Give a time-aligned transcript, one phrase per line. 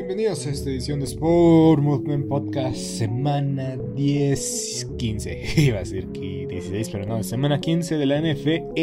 [0.00, 5.42] Bienvenidos a esta edición de Sport Movement Podcast, semana 10, 15.
[5.60, 8.80] Iba a decir que 16, pero no, semana 15 de la NFL.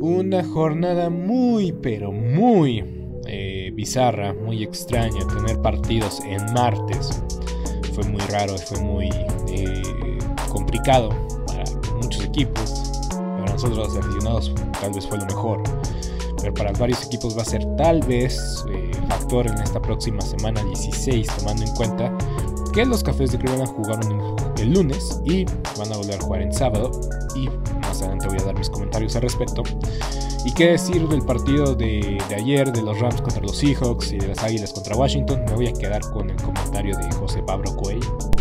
[0.00, 2.82] Una jornada muy, pero muy
[3.26, 5.26] eh, bizarra, muy extraña.
[5.26, 7.22] Tener partidos en martes
[7.92, 9.10] fue muy raro, fue muy
[9.50, 9.82] eh,
[10.50, 11.10] complicado
[11.46, 11.64] para
[12.02, 12.72] muchos equipos.
[13.10, 15.62] Para nosotros los aficionados tal vez fue lo mejor
[16.42, 20.62] pero para varios equipos va a ser tal vez eh, factor en esta próxima semana
[20.64, 22.12] 16, tomando en cuenta
[22.74, 25.44] que los Cafés de Cleveland jugaron el lunes y
[25.78, 26.90] van a volver a jugar en sábado.
[27.36, 27.48] Y
[27.80, 29.62] más adelante voy a dar mis comentarios al respecto.
[30.44, 34.18] ¿Y qué decir del partido de, de, ayer de los Rams contra los Seahawks y
[34.18, 35.44] de las Águilas contra Washington?
[35.46, 38.31] Me voy a quedar con el comentario de José Pablo Coelho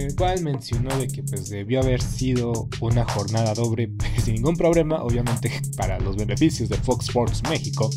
[0.00, 3.90] en el cual mencionó de que pues debió haber sido una jornada doble
[4.24, 7.90] sin ningún problema, obviamente para los beneficios de Fox Sports México.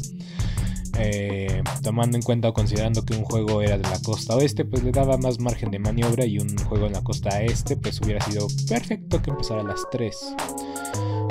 [1.00, 4.84] Eh, tomando en cuenta o considerando que un juego era de la costa oeste, pues
[4.84, 8.24] le daba más margen de maniobra y un juego en la costa este, pues hubiera
[8.24, 10.16] sido perfecto que empezara a las 3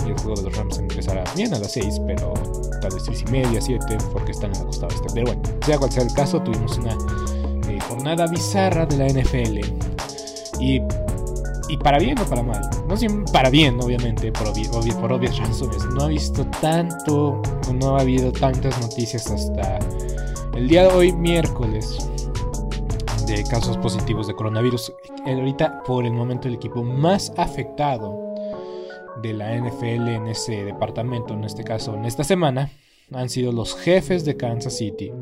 [0.05, 2.35] y el juego de los Rams empezara bien a las 6, pero
[2.81, 5.07] tal vez 6 y media, 7, porque están en la costa oeste.
[5.15, 6.97] Pero bueno, sea cual sea el caso, tuvimos una
[7.69, 9.92] eh, jornada bizarra de la NFL
[10.63, 10.81] y,
[11.69, 12.63] y para bien o para mal.
[12.87, 14.53] No siempre para bien, obviamente, por,
[15.01, 15.85] por obvias razones.
[15.87, 17.43] No ha visto tanto,
[17.75, 19.79] no ha habido tantas noticias hasta
[20.55, 22.09] el día de hoy, miércoles,
[23.27, 24.93] de casos positivos de coronavirus.
[25.27, 28.35] Ahorita, por el momento, el equipo más afectado
[29.21, 32.71] de la NFL en ese departamento, en este caso, en esta semana,
[33.13, 35.13] han sido los jefes de Kansas City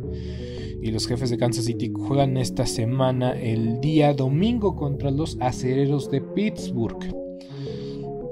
[0.83, 6.11] y los jefes de Kansas City juegan esta semana el día domingo contra los acereros
[6.11, 7.15] de Pittsburgh.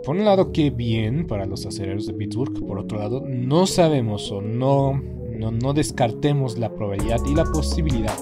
[0.04, 2.66] Por un lado, qué bien para los acereros de Pittsburgh.
[2.66, 4.98] Por otro lado, no sabemos o no,
[5.38, 8.16] no, descartemos la probabilidad y la posibilidad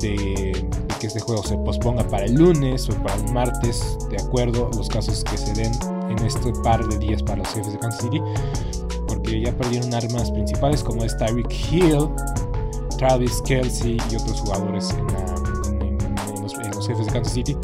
[0.00, 0.52] de,
[0.98, 4.76] que este juego se posponga para el lunes o para el martes, de acuerdo a
[4.76, 5.72] los casos que se den
[6.08, 8.22] en este par de días para los jefes de Kansas City.
[9.06, 12.08] Porque ya perdieron armas principales como es Tyreek Hill,
[13.02, 15.06] Travis Kelsey y otros jugadores en,
[16.40, 17.56] los, jefes de Kansas City.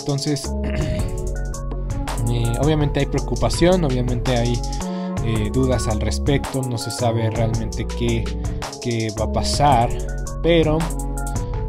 [0.00, 4.58] Entonces, eh, obviamente hay preocupación, obviamente hay
[5.26, 8.24] eh, dudas al respecto, no se sabe realmente qué,
[8.80, 9.90] qué va a pasar,
[10.42, 10.78] pero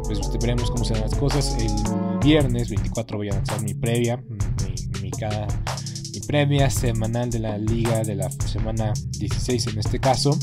[0.04, 1.58] pues veremos cómo serán las cosas.
[1.60, 5.10] El viernes 24 voy a lanzar mi previa, mi, mi,
[6.70, 10.38] semanal de la liga de la semana 16 en este caso.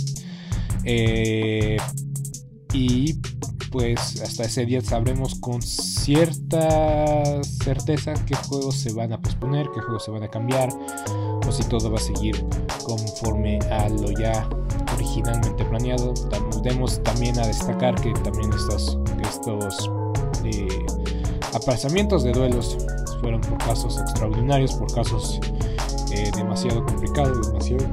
[0.83, 1.77] Eh,
[2.75, 3.13] y
[3.71, 9.79] pues hasta ese día sabremos con cierta certeza qué juegos se van a posponer, qué
[9.79, 10.69] juegos se van a cambiar
[11.47, 12.45] o si todo va a seguir
[12.83, 14.47] conforme a lo ya
[14.93, 16.13] originalmente planeado.
[16.63, 19.89] Demos también a destacar que también estos, estos
[20.43, 20.85] eh,
[21.53, 22.77] aplazamientos de duelos
[23.21, 25.39] fueron por casos extraordinarios, por casos
[26.11, 27.85] eh, demasiado complicados, demasiado,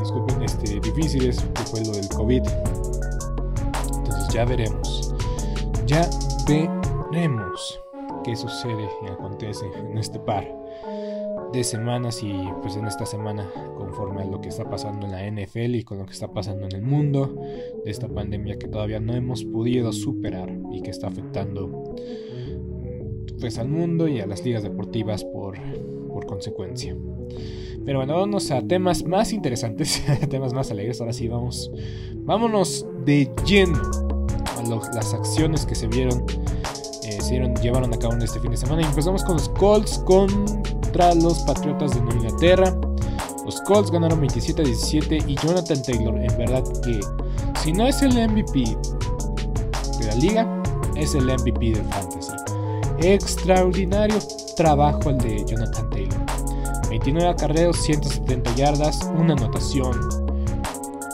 [0.00, 2.42] disculpen, este, difíciles, que fue lo del COVID
[4.36, 5.14] ya veremos.
[5.86, 6.10] Ya
[6.46, 7.80] veremos
[8.22, 10.46] qué sucede y acontece en este par
[11.54, 13.48] de semanas y pues en esta semana
[13.78, 16.66] conforme a lo que está pasando en la NFL y con lo que está pasando
[16.66, 17.34] en el mundo
[17.82, 21.94] de esta pandemia que todavía no hemos podido superar y que está afectando
[23.40, 25.56] pues al mundo y a las ligas deportivas por,
[26.12, 26.94] por consecuencia.
[27.86, 31.00] Pero bueno, vámonos a temas más interesantes, temas más alegres.
[31.00, 31.70] Ahora sí, vamos,
[32.16, 34.05] vámonos de lleno
[34.68, 36.24] las acciones que se vieron,
[37.02, 38.82] eh, se llevaron a cabo en este fin de semana.
[38.86, 42.76] Empezamos con los Colts contra los Patriotas de Nueva Inglaterra.
[43.44, 47.00] Los Colts ganaron 27 17 y Jonathan Taylor, en verdad que
[47.62, 48.76] si no es el MVP
[49.98, 50.62] de la liga,
[50.96, 52.32] es el MVP del fantasy.
[53.00, 54.18] Extraordinario
[54.56, 56.18] trabajo el de Jonathan Taylor.
[56.88, 60.25] 29 acarreos, 170 yardas, una anotación.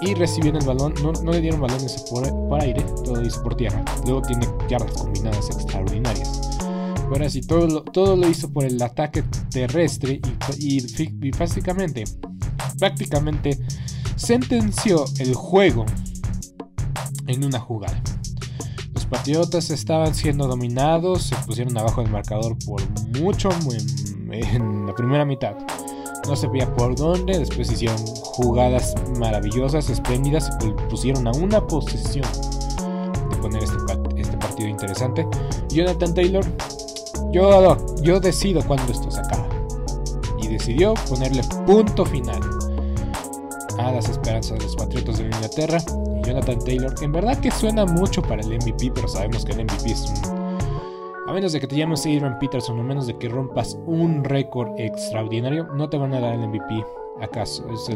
[0.02, 2.25] Y recibiendo el balón, no, le dieron balones por,
[2.60, 3.84] aire, todo hizo por tierra.
[4.04, 6.40] Luego tiene yardas combinadas extraordinarias.
[7.06, 10.20] Ahora sí, todo lo, todo lo hizo por el ataque terrestre
[10.58, 12.04] y, y básicamente,
[12.78, 13.58] prácticamente
[14.16, 15.84] sentenció el juego
[17.26, 18.00] en una jugada.
[18.94, 22.82] Los Patriotas estaban siendo dominados, se pusieron abajo del marcador por
[23.19, 23.50] mucho
[24.31, 25.54] en, la primera mitad.
[26.29, 32.27] No se veía por dónde, después hicieron jugadas maravillosas, espléndidas, y pusieron a una posesión
[33.31, 33.77] de poner este,
[34.17, 35.27] este partido interesante.
[35.69, 36.45] Jonathan Taylor,
[37.33, 39.49] yo, yo decido cuando esto se acaba.
[40.41, 42.41] Y decidió ponerle punto final
[43.79, 45.79] a las esperanzas de los Patriotas de Inglaterra
[46.23, 46.95] Jonathan Taylor.
[47.03, 50.42] En verdad que suena mucho para el MVP, pero sabemos que el MVP es un...
[51.32, 54.79] A menos de que te llames Adrian Peterson, o menos de que rompas un récord
[54.79, 56.84] extraordinario, no te van a dar el MVP.
[57.23, 57.64] ¿Acaso?
[57.73, 57.87] Es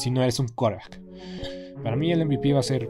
[0.00, 0.98] si, no eres un quarterback.
[1.82, 2.88] Para mí el MVP va a ser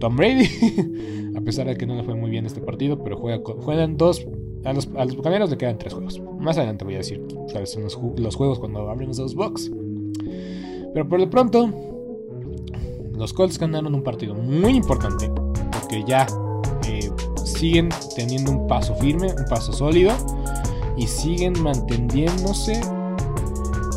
[0.00, 0.48] Tom Brady.
[1.36, 4.26] a pesar de que no le fue muy bien este partido, pero juega, juegan dos.
[4.64, 6.20] A los, a le quedan tres juegos.
[6.40, 9.70] Más adelante voy a decir cuáles son los, los juegos cuando hablemos de los box.
[10.92, 11.70] Pero por lo pronto,
[13.16, 15.30] los Colts ganaron un partido muy importante
[15.70, 16.26] porque ya
[17.62, 20.10] siguen teniendo un paso firme, un paso sólido
[20.96, 22.80] y siguen manteniéndose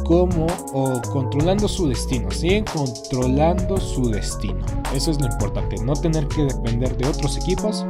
[0.04, 4.64] como o controlando su destino, siguen controlando su destino.
[4.94, 7.88] Eso es lo importante, no tener que depender de otros equipos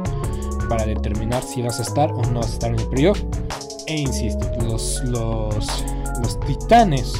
[0.66, 3.22] para determinar si vas a estar o no vas a estar en el playoff.
[3.86, 5.84] E insisto, los, los,
[6.22, 7.12] los titanes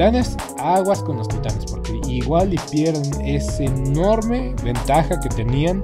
[0.00, 5.82] titanes, aguas con los titanes, porque igual y pierden esa enorme ventaja que tenían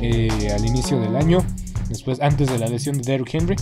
[0.00, 1.38] eh, al inicio del año,
[1.88, 3.56] después antes de la lesión de Derrick Henry,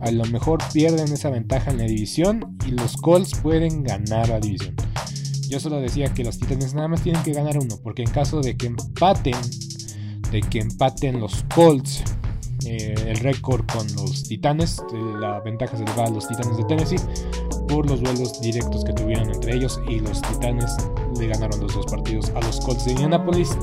[0.00, 4.40] a lo mejor pierden esa ventaja en la división y los Colts pueden ganar la
[4.40, 4.74] división.
[5.48, 8.40] Yo solo decía que los Titanes nada más tienen que ganar uno, porque en caso
[8.40, 9.36] de que empaten,
[10.30, 12.04] de que empaten los Colts
[12.66, 14.82] eh, el récord con los Titanes,
[15.18, 17.00] la ventaja se le va a los Titanes de Tennessee,
[17.68, 20.76] por los duelos directos que tuvieron entre ellos y los Titanes
[21.18, 23.56] le ganaron los dos partidos a los Colts de Indianapolis.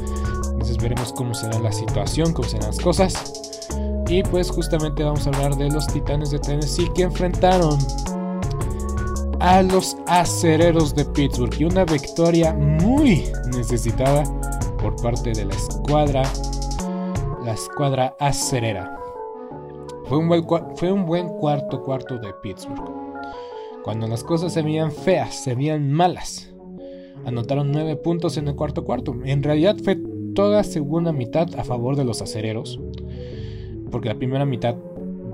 [0.58, 3.68] Entonces veremos cómo será la situación, cómo serán las cosas.
[4.10, 7.78] Y pues justamente vamos a hablar de los Titanes de Tennessee que enfrentaron
[9.40, 13.26] a los acereros de Pittsburgh y una victoria muy
[13.56, 14.24] necesitada
[14.82, 16.24] por parte de la escuadra,
[17.46, 19.00] la escuadra acerera.
[20.06, 20.44] Fue un, buen,
[20.76, 22.92] fue un buen cuarto cuarto de Pittsburgh.
[23.84, 26.52] Cuando las cosas se veían feas, se veían malas.
[27.26, 29.14] Anotaron 9 puntos en el cuarto cuarto.
[29.26, 29.98] En realidad fue
[30.38, 32.80] toda segunda mitad a favor de los acereros.
[33.90, 34.76] Porque la primera mitad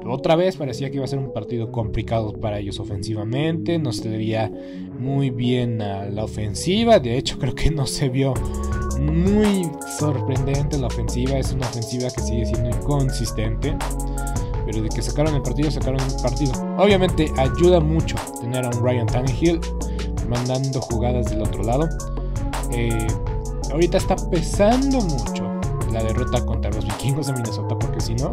[0.06, 3.80] otra vez parecía que iba a ser un partido complicado para ellos ofensivamente.
[3.80, 4.50] No se veía
[4.98, 7.00] muy bien a la ofensiva.
[7.00, 8.34] De hecho, creo que no se vio
[8.98, 9.70] muy
[10.00, 11.38] sorprendente la ofensiva.
[11.38, 13.76] Es una ofensiva que sigue siendo inconsistente
[14.66, 16.54] pero de que sacaron el partido, sacaron el partido.
[16.78, 19.60] Obviamente ayuda mucho tener a un Ryan Tannehill
[20.30, 21.90] mandando jugadas del otro lado.
[22.72, 23.06] Eh,
[23.74, 25.52] ahorita está pesando mucho
[25.92, 28.32] la derrota contra los vikingos de Minnesota, porque si no,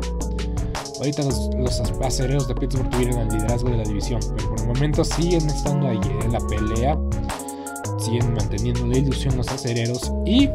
[0.99, 4.67] ahorita los, los acereros de Pittsburgh tuvieron el liderazgo de la división, pero por el
[4.67, 6.99] momento siguen estando ahí en la pelea,
[7.99, 10.49] siguen manteniendo la ilusión los acereros y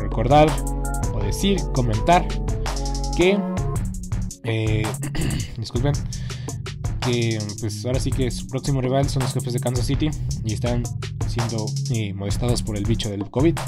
[0.00, 0.48] recordar
[1.14, 2.26] o decir, comentar
[3.16, 3.38] que
[4.44, 4.86] eh,
[5.58, 5.94] disculpen.
[7.00, 10.08] Que pues ahora sí que su próximo rival son los jefes de Kansas City
[10.44, 10.84] y están
[11.26, 13.58] siendo eh, molestados por el bicho del COVID.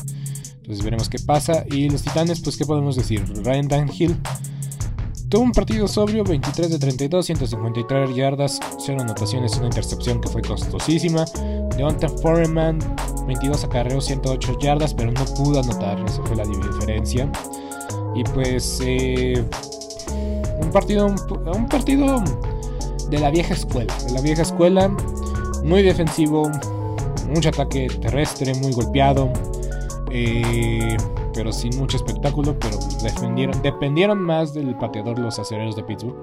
[0.64, 1.62] Entonces veremos qué pasa.
[1.70, 3.22] Y los titanes, pues qué podemos decir.
[3.44, 4.16] Ryan Danhill
[5.28, 10.40] tuvo un partido sobrio, 23 de 32, 153 yardas, 0 anotaciones, una intercepción que fue
[10.40, 11.26] costosísima.
[11.76, 12.78] Deontay Foreman,
[13.26, 17.30] 22 acarreos, 108 yardas, pero no pudo anotar, esa fue la diferencia.
[18.14, 19.44] Y pues eh,
[20.62, 22.24] un partido, un partido
[23.10, 23.94] de la vieja escuela.
[24.06, 24.88] De la vieja escuela,
[25.62, 26.50] muy defensivo,
[27.28, 29.30] mucho ataque terrestre, muy golpeado.
[30.16, 30.96] Eh,
[31.34, 36.16] pero sin mucho espectáculo, pero defendieron, dependieron más del pateador los acereros de Pittsburgh.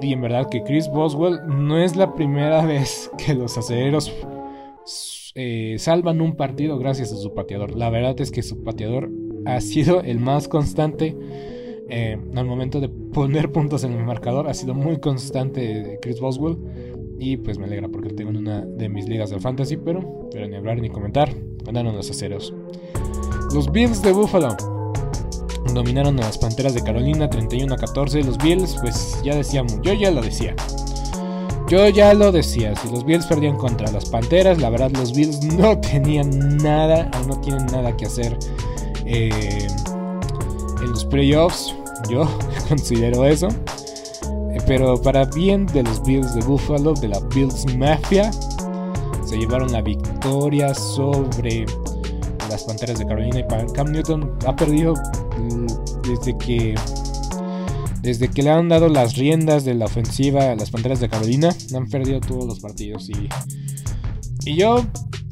[0.00, 4.12] Y en verdad que Chris Boswell no es la primera vez que los acereros
[5.34, 7.76] eh, salvan un partido gracias a su pateador.
[7.76, 9.10] La verdad es que su pateador
[9.46, 11.16] ha sido el más constante
[11.88, 14.48] eh, al momento de poner puntos en el marcador.
[14.48, 16.56] Ha sido muy constante Chris Boswell.
[17.18, 19.76] Y pues me alegra porque tengo en una de mis ligas de fantasy.
[19.76, 21.32] Pero, pero ni hablar ni comentar.
[21.64, 22.52] Ganaron los aceros.
[23.52, 24.56] Los Bills de Buffalo
[25.74, 28.22] dominaron a las Panteras de Carolina 31 a 14.
[28.24, 30.54] Los Bills, pues ya decíamos, yo ya lo decía.
[31.68, 35.42] Yo ya lo decía, si los Bills perdían contra las Panteras, la verdad los Bills
[35.56, 38.36] no tenían nada o no tienen nada que hacer
[39.06, 39.66] eh,
[40.82, 41.74] en los playoffs.
[42.10, 42.28] Yo
[42.68, 43.48] considero eso.
[44.52, 48.30] Eh, pero para bien de los Bills de Buffalo, de la Bills Mafia,
[49.32, 51.64] se llevaron la victoria sobre
[52.50, 55.66] las Panteras de Carolina y Cam Newton ha perdido mm,
[56.06, 56.74] desde que
[58.02, 61.48] desde que le han dado las riendas de la ofensiva a las Panteras de Carolina,
[61.74, 63.26] han perdido todos los partidos y
[64.44, 64.84] y yo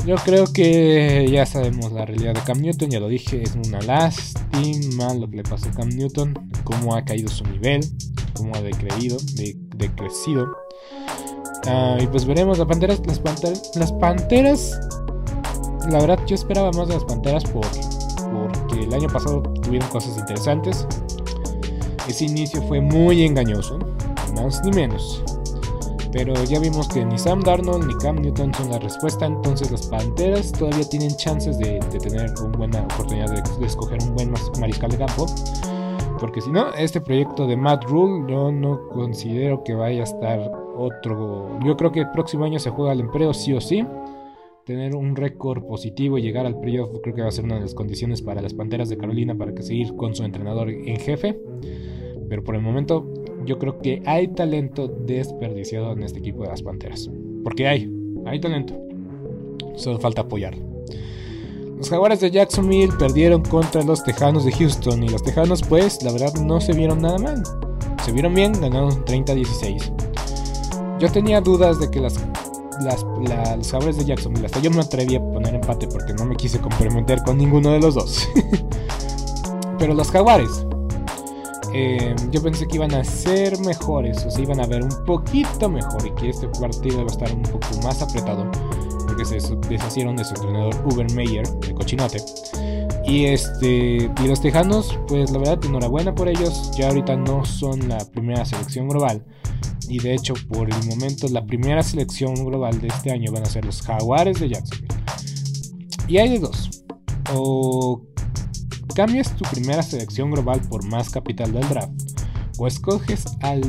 [0.07, 3.83] yo creo que ya sabemos la realidad de Cam Newton, ya lo dije, es una
[3.83, 6.33] lástima lo que le pasó a Cam Newton,
[6.64, 7.83] cómo ha caído su nivel,
[8.33, 10.47] cómo ha decreído, de, decrecido.
[11.66, 14.80] Ah, y pues veremos las panteras, las panteras, las panteras.
[15.88, 20.16] La verdad yo esperaba más de las panteras por, porque el año pasado tuvieron cosas
[20.18, 20.86] interesantes.
[22.08, 23.78] Ese inicio fue muy engañoso,
[24.34, 25.22] más ni menos.
[26.12, 29.86] Pero ya vimos que ni Sam Darnold ni Cam Newton son la respuesta, entonces las
[29.86, 34.98] Panteras todavía tienen chances de, tener una buena oportunidad de, escoger un buen mariscal de
[34.98, 35.26] campo.
[36.18, 40.50] Porque si no, este proyecto de Matt Rule yo no considero que vaya a estar
[40.80, 41.58] otro...
[41.64, 43.84] Yo creo que el próximo año se juega al empleo sí o sí.
[44.64, 47.62] Tener un récord positivo y llegar al playoff creo que va a ser una de
[47.62, 51.38] las condiciones para las Panteras de Carolina para que seguir con su entrenador en jefe.
[52.28, 53.06] Pero por el momento
[53.44, 57.10] yo creo que hay talento desperdiciado en este equipo de las Panteras.
[57.42, 57.90] Porque hay,
[58.26, 58.78] hay talento.
[59.75, 60.56] Solo falta apoyar.
[61.76, 66.12] Los Jaguares de Jacksonville perdieron contra los Tejanos de Houston y los Tejanos pues la
[66.12, 67.42] verdad no se vieron nada mal.
[68.04, 70.00] Se vieron bien, ganaron 30-16.
[71.00, 72.21] Yo tenía dudas de que las,
[72.83, 73.02] las,
[73.57, 76.61] los Jaguares de Jacksonville, hasta yo me atreví a poner empate porque no me quise
[76.61, 78.28] comprometer con ninguno de los dos.
[79.78, 80.66] Pero los Jaguares
[81.73, 85.69] eh, yo pensé que iban a ser mejores, o se iban a ver un poquito
[85.69, 88.50] mejor y que este partido iba a estar un poco más apretado,
[89.07, 89.38] porque se
[89.69, 92.19] deshacieron de su entrenador Uber Meyer, de cochinote.
[93.07, 96.71] Y este y los Tejanos, pues la verdad, enhorabuena por ellos.
[96.76, 99.25] Ya ahorita no son la primera selección global.
[99.90, 103.47] Y de hecho, por el momento, la primera selección global de este año van a
[103.47, 104.94] ser los Jaguares de Jacksonville.
[106.06, 106.85] Y hay de dos.
[107.35, 108.00] O
[108.94, 111.90] cambias tu primera selección global por más capital del draft
[112.59, 113.62] o escoges al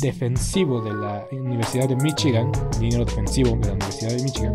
[0.00, 4.54] defensivo de la Universidad de Michigan, dinero defensivo de la Universidad de Michigan,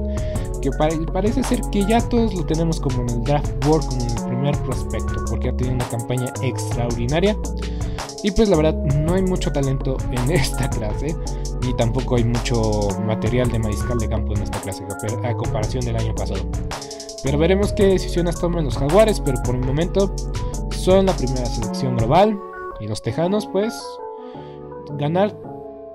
[0.62, 0.70] que
[1.14, 4.26] parece ser que ya todos lo tenemos como en el draft board, como en el
[4.26, 7.38] primer prospecto, porque ha tenido una campaña extraordinaria.
[8.24, 11.16] Y pues la verdad no hay mucho talento en esta clase,
[11.62, 14.84] ni tampoco hay mucho material de mariscal de campo en esta clase,
[15.24, 16.42] a comparación del año pasado.
[17.24, 20.14] Pero veremos qué decisiones toman los Jaguares, pero por el momento
[20.72, 22.40] son la primera selección global.
[22.80, 23.74] Y los Tejanos, pues,
[24.98, 25.36] ganar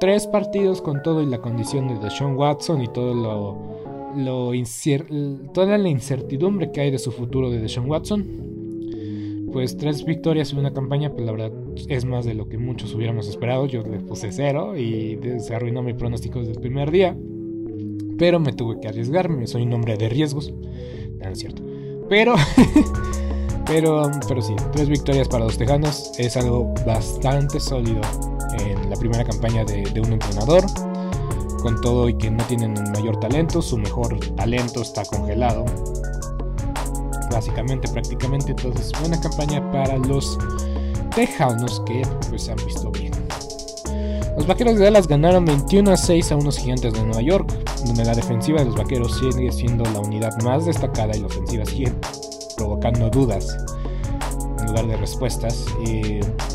[0.01, 3.57] tres partidos con todo y la condición de Deshaun Watson y todo lo,
[5.53, 8.64] toda la incertidumbre que hay de su futuro de Deshaun Watson.
[9.55, 11.53] Pues tres victorias en una campaña, pues la verdad
[11.89, 13.67] es más de lo que muchos hubiéramos esperado.
[13.67, 17.17] Yo le puse cero y se arruinó mi pronóstico desde el primer día.
[18.19, 20.53] Pero me tuve que arriesgarme, soy un hombre de riesgos.
[21.23, 21.63] No, es cierto.
[22.09, 22.35] Pero,
[23.67, 28.01] pero, pero sí, tres victorias para los Tejanos es algo bastante sólido
[28.59, 30.65] en la primera campaña de, un entrenador.
[31.63, 35.65] Con todo y que no tienen mayor talento, su mejor talento está congelado.
[37.35, 38.53] Básicamente, prácticamente.
[38.53, 40.39] Entonces, buena campaña para los
[41.17, 43.13] Tejanos que pues han visto bien.
[44.37, 47.53] Los vaqueros de Dallas ganaron 21 a 6 a unos gigantes de Nueva York,
[47.87, 51.65] donde la defensiva de los vaqueros sigue siendo la unidad más destacada y la ofensiva
[51.65, 51.93] sigue
[52.57, 53.57] provocando dudas
[54.61, 55.67] en lugar de respuestas.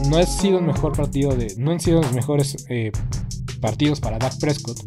[0.10, 1.54] no sido el mejor partido de.
[1.58, 2.92] No han sido los mejores eh,
[3.62, 4.80] partidos para Dak Prescott.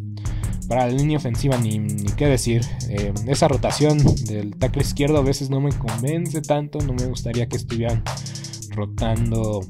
[0.73, 1.85] Para la línea ofensiva, ni,
[2.17, 2.63] qué decir.
[2.89, 6.79] Eh, esa rotación del tackle izquierdo a veces no me convence tanto.
[6.79, 8.03] No me gustaría que estuvieran
[8.71, 9.61] rotando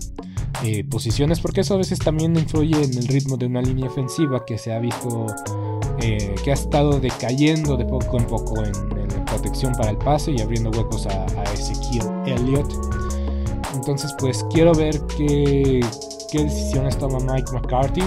[0.63, 4.45] eh, posiciones, porque eso a veces también influye en el ritmo de una línea ofensiva
[4.45, 5.27] que se ha visto
[6.01, 8.73] eh, que ha estado decayendo de poco en poco en,
[9.27, 12.73] protección para el pase y abriendo huecos a, Ezequiel Elliott.
[13.75, 15.81] Entonces, pues quiero ver qué,
[16.31, 18.05] qué decisiones toma Mike McCarthy.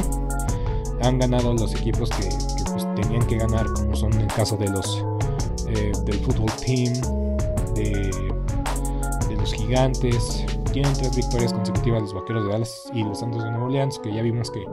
[1.01, 2.54] Han ganado los equipos que,
[2.95, 5.05] tenían que ganar, como son el caso de los
[5.67, 6.93] eh, del fútbol team,
[7.75, 10.45] de, los gigantes.
[10.71, 14.13] Tienen tres victorias consecutivas los vaqueros de Dallas y los Santos de Nueva Orleans, que
[14.13, 14.65] ya vimos que,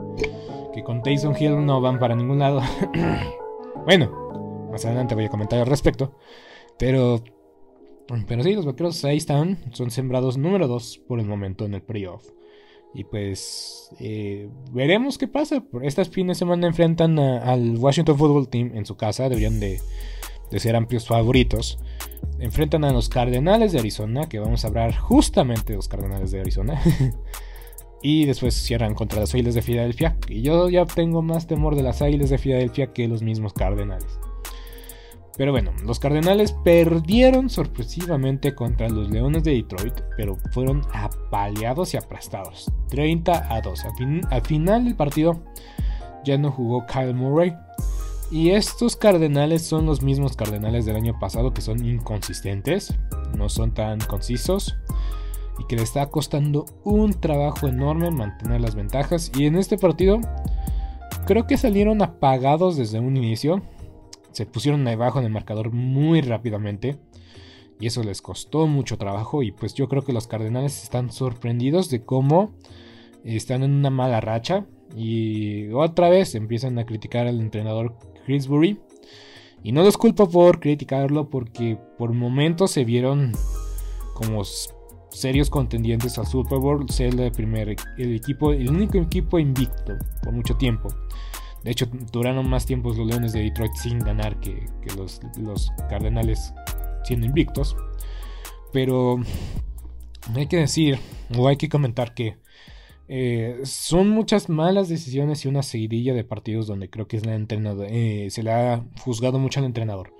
[0.73, 2.61] que con Tyson Hill no van para ningún lado.
[3.85, 6.15] bueno, más adelante voy a comentar al respecto.
[6.77, 7.23] Pero,
[8.27, 9.57] pero sí, los vaqueros ahí están.
[9.71, 12.27] Son sembrados número 2 por el momento en el playoff.
[12.93, 15.63] Y pues eh, veremos qué pasa.
[15.81, 19.29] Estas fines de semana enfrentan al Washington Football Team en su casa.
[19.29, 19.79] Deberían de,
[20.57, 21.79] ser amplios favoritos.
[22.39, 26.41] Enfrentan a los Cardenales de Arizona, que vamos a hablar justamente de los Cardenales de
[26.41, 26.79] Arizona.
[28.03, 30.17] y después cierran contra las Águilas de Filadelfia.
[30.27, 34.19] Y yo ya tengo más temor de las Águilas de Filadelfia que los mismos Cardenales.
[35.35, 41.97] Pero bueno, los Cardenales perdieron sorpresivamente contra los Leones de Detroit, pero fueron apaleados y
[41.97, 42.71] aplastados.
[42.89, 43.85] 30 a 2.
[44.29, 45.43] Al, final del partido
[46.23, 47.55] ya no jugó Kyle Murray.
[48.29, 52.95] Y estos Cardenales son los mismos Cardenales del año pasado que son inconsistentes,
[53.35, 54.75] no son tan concisos
[55.59, 59.31] y que le está costando un trabajo enorme mantener las ventajas.
[59.35, 60.19] Y en este partido
[61.25, 63.61] creo que salieron apagados desde un inicio
[64.33, 66.97] se pusieron debajo en el marcador muy rápidamente.
[67.79, 69.43] Y eso les costó mucho trabajo.
[69.43, 72.53] Y pues yo creo que los Cardenales están sorprendidos de cómo
[73.23, 74.65] están en una mala racha.
[74.95, 78.79] Y otra vez empiezan a criticar al entrenador Chrisbury.
[79.63, 83.31] Y no los culpo por criticarlo porque por momentos se vieron
[84.13, 84.43] como
[85.09, 86.89] serios contendientes al Super Bowl.
[86.89, 90.89] Ser el primer el equipo, el único equipo invicto por mucho tiempo.
[91.63, 94.67] De hecho, duraron más tiempos los Leones de Detroit sin ganar que,
[94.97, 95.21] los,
[95.89, 96.53] Cardenales
[97.03, 97.75] siendo invictos.
[98.73, 99.21] Pero
[100.35, 100.99] hay que decir,
[101.37, 102.37] o hay que comentar que
[103.07, 108.27] eh, son muchas malas decisiones y una seguidilla de partidos donde creo que es eh,
[108.29, 110.13] se le ha juzgado mucho al entrenador.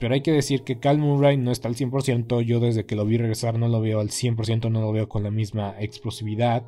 [0.00, 2.42] Pero hay que decir que Cal Murray no está al 100%.
[2.42, 5.22] Yo desde que lo vi regresar no lo veo al 100%, no lo veo con
[5.22, 6.64] la misma explosividad,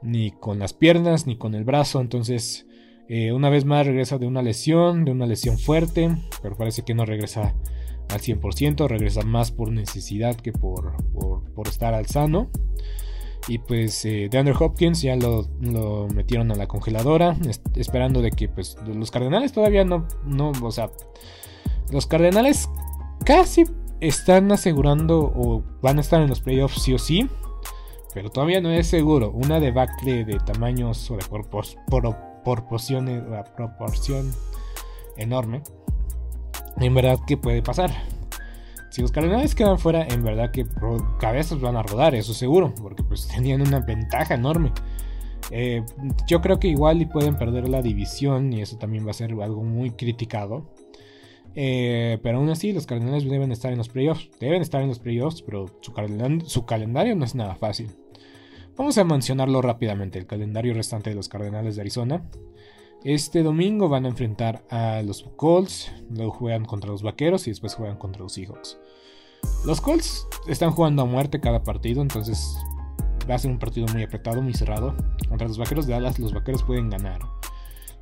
[0.00, 2.00] ni con las piernas, ni con el brazo.
[2.00, 2.66] Entonces
[3.14, 6.94] eh, una vez más regresa de una lesión, de una lesión fuerte, pero parece que
[6.94, 7.52] no regresa
[8.08, 12.48] al 100%, regresa más por necesidad que por, por, estar al sano.
[13.48, 15.46] Y pues eh, de Andrew Hopkins ya lo,
[16.14, 17.36] metieron a la congeladora,
[17.74, 20.90] esperando de que pues los Cardenales todavía no, no, o sea,
[21.90, 22.70] los Cardenales
[23.26, 23.64] casi
[24.00, 27.28] están asegurando o van a estar en los playoffs sí o sí,
[28.14, 29.30] pero todavía no es seguro.
[29.32, 31.76] Una debacle de tamaños o de cuerpos
[32.44, 34.32] proporción, la proporción
[35.16, 35.62] enorme,
[36.78, 37.90] en verdad que puede pasar.
[38.90, 40.66] Si los Cardenales quedan fuera, en verdad que
[41.18, 44.72] cabezas van a rodar, eso seguro, porque pues tenían una ventaja enorme.
[45.50, 45.82] Eh,
[46.26, 49.32] yo creo que igual y pueden perder la división y eso también va a ser
[49.32, 50.70] algo muy criticado.
[51.54, 54.30] Eh, pero aún así, los Cardenales deben estar en los playoffs.
[54.40, 57.90] Deben estar en los playoffs, pero su calendario no es nada fácil.
[58.76, 62.24] Vamos a mencionarlo rápidamente, el calendario restante de los Cardenales de Arizona.
[63.04, 67.74] Este domingo van a enfrentar a los Colts, luego juegan contra los Vaqueros y después
[67.74, 68.78] juegan contra los Seahawks.
[69.66, 72.56] Los Colts están jugando a muerte cada partido, entonces
[73.28, 74.96] va a ser un partido muy apretado, muy cerrado.
[75.28, 77.20] Contra los Vaqueros de Dallas, los Vaqueros pueden ganar.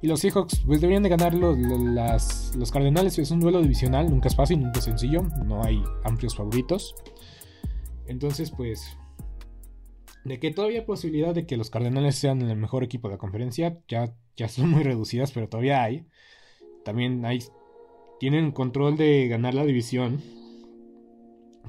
[0.03, 1.59] Y los Seahawks, pues deberían de ganar los,
[2.55, 3.19] los Cardenales.
[3.19, 5.23] Es un duelo divisional, nunca es fácil, nunca es sencillo.
[5.45, 6.95] No hay amplios favoritos.
[8.07, 8.97] Entonces, pues
[10.25, 13.19] de que todavía hay posibilidad de que los Cardenales sean el mejor equipo de la
[13.19, 16.07] conferencia, ya, ya son muy reducidas, pero todavía hay.
[16.85, 17.41] También hay,
[18.19, 20.21] tienen control de ganar la división.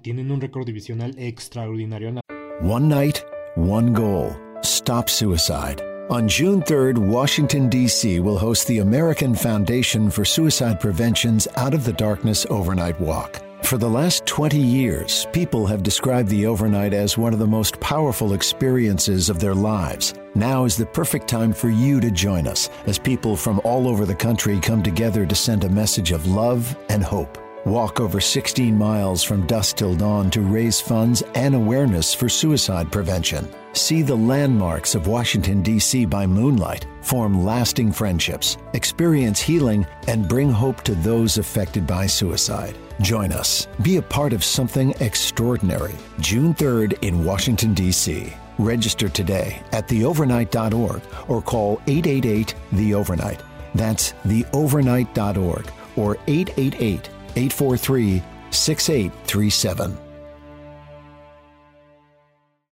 [0.01, 2.19] Tienen un récord divisional extraordinario.
[2.61, 3.23] One night,
[3.55, 4.35] one goal.
[4.63, 5.81] Stop suicide.
[6.09, 8.19] On June 3rd, Washington, D.C.
[8.19, 13.41] will host the American Foundation for Suicide Prevention's Out of the Darkness Overnight Walk.
[13.71, 17.79] For the last 20 years, people have described the overnight as one of the most
[17.79, 20.13] powerful experiences of their lives.
[20.35, 24.05] Now is the perfect time for you to join us as people from all over
[24.05, 27.37] the country come together to send a message of love and hope.
[27.65, 32.91] Walk over 16 miles from dusk till dawn to raise funds and awareness for suicide
[32.91, 33.47] prevention.
[33.73, 36.05] See the landmarks of Washington, D.C.
[36.05, 42.75] by moonlight, form lasting friendships, experience healing, and bring hope to those affected by suicide.
[43.01, 43.67] Join us.
[43.81, 45.95] Be a part of something extraordinary.
[46.19, 48.33] June 3rd in Washington, D.C.
[48.57, 53.41] Register today at theovernight.org or call 888 The Overnight.
[53.73, 60.10] That's theovernight.org or 888 843 6837.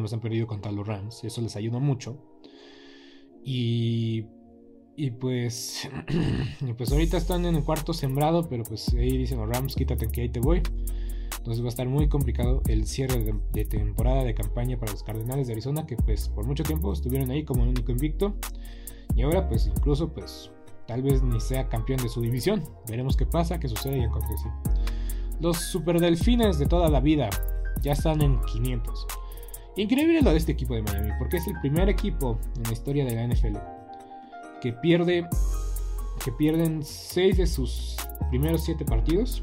[0.00, 1.24] nos han perdido contra los Rams.
[1.24, 2.16] Eso les ayuda mucho.
[3.44, 4.24] Y,
[4.96, 5.88] y pues,
[6.78, 10.22] pues ahorita están en el cuarto sembrado, pero pues ahí dicen los Rams, quítate que
[10.22, 10.62] ahí te voy.
[11.36, 15.02] Entonces va a estar muy complicado el cierre de, de, temporada de campaña para los
[15.02, 18.36] Cardenales de Arizona, que pues por mucho tiempo estuvieron ahí como el único invicto.
[19.14, 20.52] Y ahora pues incluso pues
[20.86, 22.62] tal vez ni sea campeón de su división.
[22.88, 24.48] Veremos qué pasa, qué sucede y acontece.
[25.40, 27.28] Los Super Delfines de toda la vida
[27.82, 29.06] ya están en 500.
[29.76, 33.04] Increíble lo de este equipo de Miami, porque es el primer equipo en la historia
[33.04, 33.56] de la NFL
[34.60, 35.28] que pierde
[36.24, 37.96] que pierden 6 de sus
[38.30, 39.42] primeros 7 partidos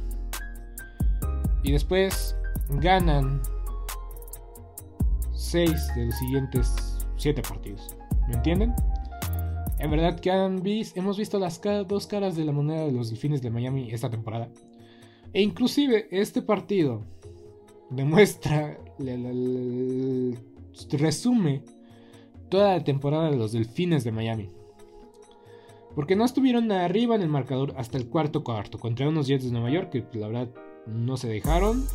[1.62, 2.38] y después
[2.70, 3.42] ganan
[5.34, 6.74] 6 de los siguientes
[7.18, 7.98] 7 partidos.
[8.30, 8.74] ¿Me entienden?
[9.80, 13.42] En verdad que han hemos visto las dos caras de la moneda de los Delfines
[13.42, 14.50] de Miami esta temporada.
[15.34, 17.04] E inclusive este partido
[17.90, 18.78] demuestra
[20.92, 21.64] resume
[22.50, 24.50] toda la temporada de los Delfines de Miami.
[25.96, 29.52] Porque no estuvieron arriba en el marcador hasta el cuarto cuarto contra unos Jets de
[29.52, 30.50] Nueva York que la verdad
[30.88, 31.86] no se dejaron,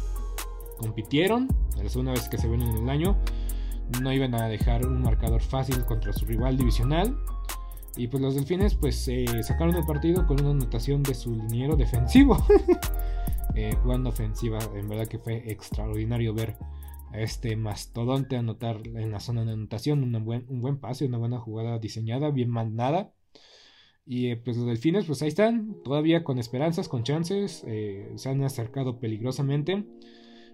[0.78, 1.48] compitieron,
[1.82, 3.16] la segunda vez que se ven en el año,
[4.02, 7.16] no iban a dejar un marcador fácil contra su rival divisional.
[7.96, 11.76] Y pues los delfines pues eh, sacaron el partido con una anotación de su liniero
[11.76, 12.44] defensivo.
[13.54, 16.56] eh, jugando ofensiva, en verdad que fue extraordinario ver
[17.12, 20.02] este mastodonte anotar en la zona de anotación.
[20.02, 23.12] un buen pase, una buena jugada diseñada, bien mandada.
[24.06, 27.64] Y eh, pues los delfines, pues ahí están, todavía con esperanzas, con chances.
[27.66, 29.84] Eh, se han acercado peligrosamente.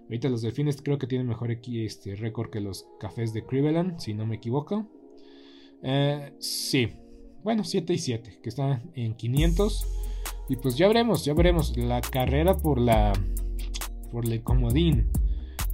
[0.03, 4.13] Ahorita los delfines creo que tienen mejor este, récord que los cafés de Cleveland, si
[4.13, 4.89] no me equivoco.
[6.39, 6.89] Sí,
[7.43, 10.00] bueno, 7 y 7, que están en 500.
[10.51, 11.77] Y pues ya veremos, ya veremos.
[11.77, 13.13] La carrera por la.
[14.11, 15.09] por el comodín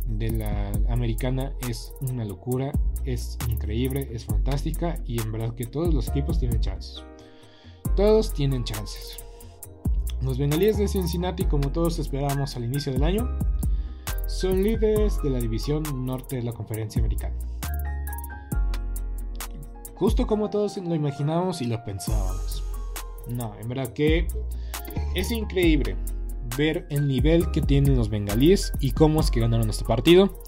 [0.06, 2.72] de la americana es una locura,
[3.04, 7.04] es increíble, es fantástica y en verdad que todos los equipos tienen chances.
[7.96, 9.18] Todos tienen chances.
[10.22, 13.28] Los bengalíes de Cincinnati, como todos esperábamos al inicio del año,
[14.28, 17.36] son líderes de la división norte de la conferencia americana.
[19.96, 22.63] Justo como todos lo imaginábamos y lo pensábamos.
[23.28, 24.28] No, en verdad que
[25.17, 25.95] es increíble
[26.56, 30.39] ver el nivel que tienen los bengalíes y cómo es que ganaron este partido.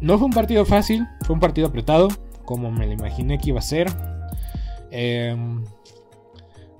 [0.00, 2.08] No fue un partido fácil, fue un partido apretado,
[2.44, 3.88] como me lo imaginé que iba a ser.
[4.90, 5.64] Em,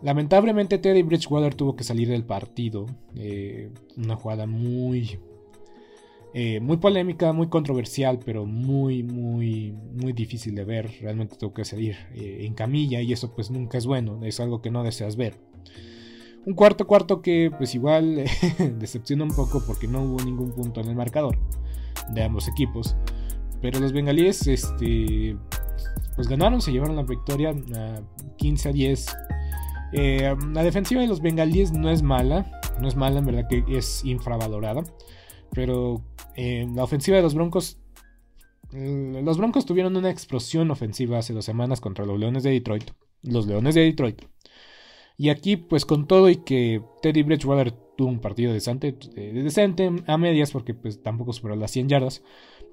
[0.02, 2.84] lamentablemente Teddy Bridgewater tuvo que salir del partido.
[3.16, 5.18] Eh, una jugada muy,
[6.34, 10.90] eh, muy polémica, muy controversial, pero muy, muy, muy difícil de ver.
[11.00, 14.60] Realmente tuvo que salir eh, en camilla y eso pues nunca es bueno, es algo
[14.60, 15.34] que no deseas ver.
[16.46, 18.24] Un cuarto cuarto que pues igual
[18.78, 21.38] decepciona un poco porque no hubo ningún punto en el marcador
[22.10, 22.96] de ambos equipos.
[23.62, 25.36] Pero los bengalíes este,
[26.16, 28.02] pues ganaron, se llevaron la victoria a
[28.36, 29.16] 15 a 10.
[29.92, 33.64] Eh, la defensiva de los bengalíes no es mala, no es mala, en verdad que
[33.68, 34.82] es infravalorada.
[35.52, 36.02] Pero
[36.36, 37.78] eh, la ofensiva de los Broncos
[38.74, 42.90] los Broncos tuvieron una explosión ofensiva hace dos semanas contra los Leones de Detroit.
[43.22, 44.22] Los Leones de Detroit.
[45.16, 50.18] Y aquí, pues con todo y que Teddy Bridgewater tuvo un partido decente, decente a
[50.18, 52.22] medias, porque pues tampoco superó las 100 yardas.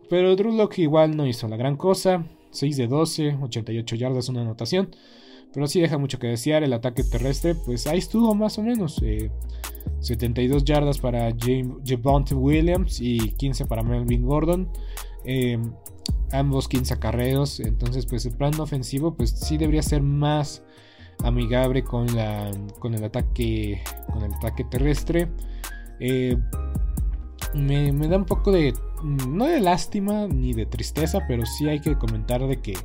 [0.10, 2.26] Pero Drew Locke igual no hizo la gran cosa.
[2.52, 4.90] 6 de 12, 88 yardas, una anotación.
[5.54, 6.64] Pero sí deja mucho que desear.
[6.64, 9.02] El ataque terrestre, pues ahí estuvo más o menos.
[10.00, 11.34] 72 eh, yardas para
[11.86, 14.70] Javonte Williams y 15 para Melvin Gordon.
[15.26, 15.60] Eh,
[16.32, 17.60] ambos 15 acarreos.
[17.60, 20.64] Entonces, pues el plan ofensivo, pues sí debería ser más
[21.24, 23.82] amigable con, la, con, el ataque,
[24.12, 25.30] con el ataque terrestre.
[26.00, 26.38] Eh,
[27.54, 28.74] me, me da un poco de,
[29.28, 32.78] no de lástima ni de tristeza, pero sí hay que comentar de que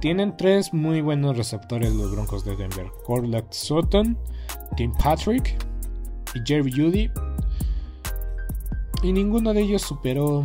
[0.00, 2.86] tienen tres muy buenos receptores los Broncos de Denver.
[3.04, 4.18] Corlett Sutton,
[4.76, 5.56] Tim Patrick
[6.34, 7.10] y Jerry Judy.
[9.02, 10.44] Y ninguno de ellos superó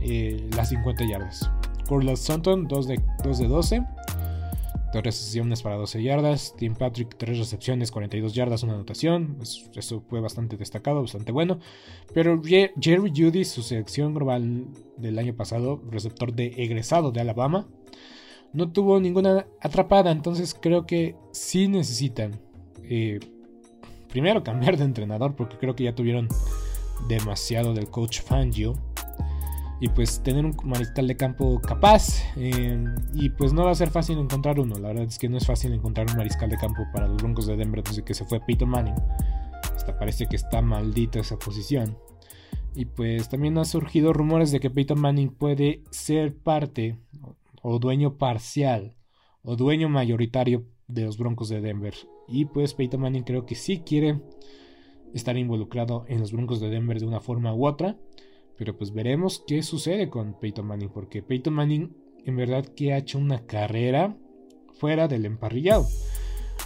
[0.00, 1.50] eh, las 50 yardas.
[1.88, 3.84] Corlett Sutton 2 de, 2 de 12.
[4.94, 6.54] 2 recepciones para 12 yardas.
[6.56, 9.38] Tim Patrick 3 recepciones, 42 yardas, una anotación.
[9.74, 11.58] Eso fue bastante destacado, bastante bueno.
[12.12, 17.66] Pero Jerry Judy, su selección global del año pasado, receptor de egresado de Alabama,
[18.52, 20.10] no tuvo ninguna atrapada.
[20.10, 22.40] Entonces creo que sí necesitan
[22.84, 23.18] eh,
[24.08, 26.28] primero cambiar de entrenador porque creo que ya tuvieron
[27.08, 28.74] demasiado del coach Fangio.
[29.80, 32.22] Y pues tener un mariscal de campo capaz.
[32.36, 32.84] Eh,
[33.14, 34.78] y pues no va a ser fácil encontrar uno.
[34.78, 37.46] La verdad es que no es fácil encontrar un mariscal de campo para los Broncos
[37.46, 38.94] de Denver desde que se fue Peyton Manning.
[39.74, 41.98] Hasta parece que está maldita esa posición.
[42.74, 46.98] Y pues también han surgido rumores de que Peyton Manning puede ser parte
[47.62, 48.94] o dueño parcial
[49.42, 51.94] o dueño mayoritario de los Broncos de Denver.
[52.26, 54.20] Y pues Peyton Manning creo que sí quiere
[55.14, 57.96] estar involucrado en los Broncos de Denver de una forma u otra.
[58.56, 60.90] Pero pues veremos qué sucede con Peyton Manning.
[60.90, 64.16] Porque Peyton Manning en verdad que ha hecho una carrera
[64.72, 65.86] fuera del emparrillado.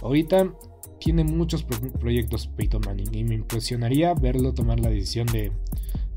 [0.01, 0.53] Ahorita
[0.99, 1.63] tiene muchos
[1.99, 3.13] proyectos Peyton Manning.
[3.13, 5.51] Y me impresionaría verlo tomar la decisión de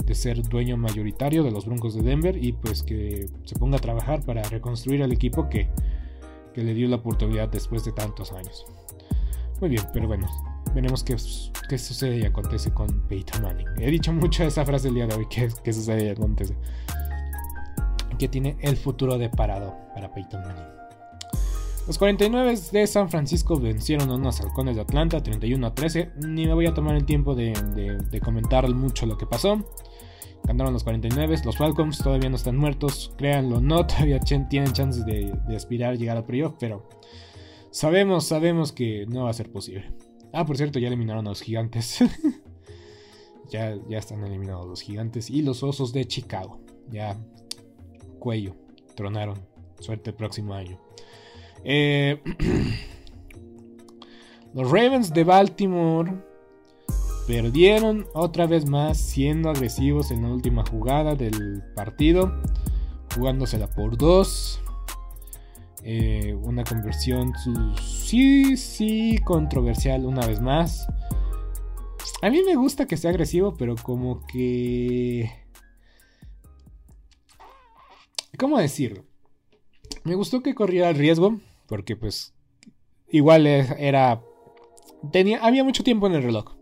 [0.06, 3.80] de ser dueño mayoritario de los Broncos de Denver y pues que se ponga a
[3.80, 5.68] trabajar para reconstruir al equipo que,
[6.54, 8.66] le dio la oportunidad después de tantos años.
[9.60, 10.26] Muy bien, pero bueno,
[10.74, 11.16] veremos qué,
[11.68, 13.66] qué sucede y acontece con Peyton Manning.
[13.78, 16.56] He dicho mucho esa frase el día de hoy, qué, qué sucede y acontece.
[18.18, 20.82] Que tiene el futuro deparado para Peyton Manning.
[21.86, 26.12] Los 49 de San Francisco vencieron a unos halcones de Atlanta 31 a 13.
[26.28, 27.52] Ni me voy a tomar el tiempo de,
[28.10, 29.64] de comentar mucho lo que pasó.
[30.44, 31.36] Ganaron los 49.
[31.44, 33.14] Los Falcons todavía no están muertos.
[33.16, 36.54] Créanlo, no, todavía tienen chances de, aspirar a llegar al playoff.
[36.58, 36.88] Pero
[37.70, 39.90] sabemos, sabemos que no va a ser posible.
[40.32, 41.98] Ah, por cierto, ya eliminaron a los gigantes.
[43.50, 45.30] ya, ya están eliminados los gigantes.
[45.30, 46.60] Y los osos de Chicago.
[46.90, 47.18] Ya,
[48.18, 48.54] cuello,
[48.94, 49.38] tronaron.
[49.78, 50.80] Suerte el próximo año.
[51.64, 52.22] Eh,
[54.54, 56.12] los Ravens de Baltimore
[57.26, 62.32] Perdieron otra vez más siendo agresivos en la última jugada del partido,
[63.14, 64.60] jugándosela por dos.
[65.84, 67.32] Eh, una conversión
[67.82, 70.86] sí, sí, controversial una vez más.
[72.20, 75.30] A mí me gusta que sea agresivo, pero como que...
[78.38, 79.04] ¿Cómo decirlo?
[80.04, 82.34] Me gustó que corriera el riesgo, porque pues
[83.08, 84.22] igual era...
[85.10, 86.54] Tenía, había mucho tiempo en el reloj.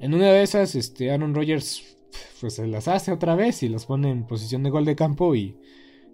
[0.00, 1.96] En una de esas, este, Aaron Rodgers
[2.40, 5.34] pues se las hace otra vez y los pone en posición de gol de campo
[5.34, 5.56] y,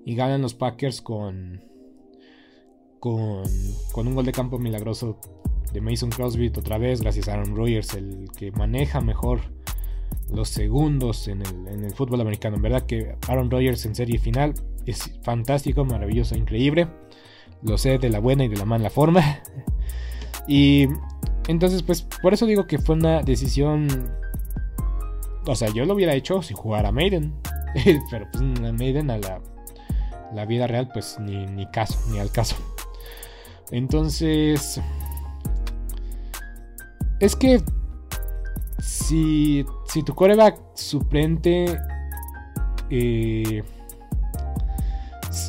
[0.04, 1.67] y ganan los Packers con,
[3.00, 3.42] con,
[3.92, 5.18] con un gol de campo milagroso
[5.72, 9.40] de Mason Crosby otra vez, gracias a Aaron Rodgers, el que maneja mejor
[10.32, 12.56] los segundos en el, en el fútbol americano.
[12.56, 14.54] En verdad que Aaron Rodgers en serie final
[14.87, 16.88] es fantástico, maravilloso, increíble.
[17.62, 19.22] Lo sé de la buena y de la mala forma.
[20.48, 20.87] y
[21.48, 24.12] entonces, pues por eso digo que fue una decisión.
[25.46, 27.34] O sea, yo lo hubiera hecho si jugara Maiden.
[28.11, 29.40] Pero pues Maiden a la,
[30.34, 32.56] la vida real, pues ni, ni caso, ni al caso.
[33.70, 34.81] Entonces.
[37.20, 37.62] Es que.
[38.78, 41.78] Si, si tu coreback suplente.
[42.90, 43.62] Eh,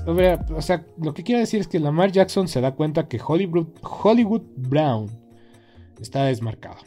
[0.06, 3.68] o sea, lo que quiero decir es que Lamar Jackson se da cuenta que Hollywood,
[3.82, 5.08] Hollywood Brown
[6.02, 6.78] está desmarcado.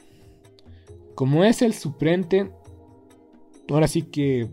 [1.15, 2.51] Como es el suplente,
[3.69, 4.49] ahora sí que,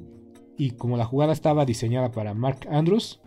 [0.57, 3.21] y como la jugada estaba diseñada para Mark Andrews,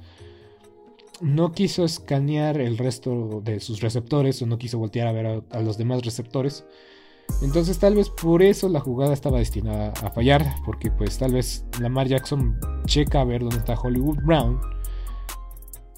[1.21, 5.61] no quiso escanear el resto de sus receptores o no quiso voltear a ver a,
[5.61, 6.65] los demás receptores.
[7.41, 11.65] Entonces tal vez por eso la jugada estaba destinada a fallar, porque pues tal vez
[11.81, 14.61] Lamar Jackson checa a ver dónde está Hollywood Brown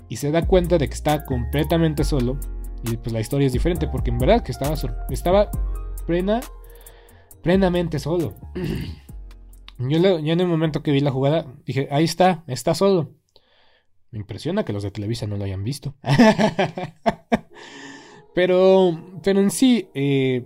[0.09, 2.39] y se da cuenta de que está completamente solo
[2.85, 4.75] y pues la historia es diferente porque en verdad que estaba,
[5.11, 5.51] estaba
[6.07, 6.41] plena,
[7.43, 8.35] plenamente solo.
[9.79, 13.11] Yo, en el momento que vi la jugada dije, ahí está, está solo.
[14.15, 15.97] Me impresiona que los de Televisa no lo hayan visto.
[18.33, 20.45] pero, pero en sí, eh,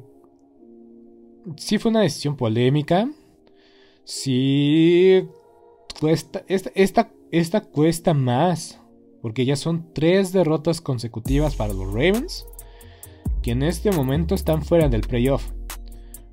[1.59, 3.11] sí fue una decisión polémica.
[4.05, 5.23] Sí,
[6.01, 8.81] cuesta, esta, esta, esta cuesta más
[9.21, 12.47] porque ya son tres derrotas consecutivas para los Ravens,
[13.43, 15.47] que en este momento están fuera del playoff.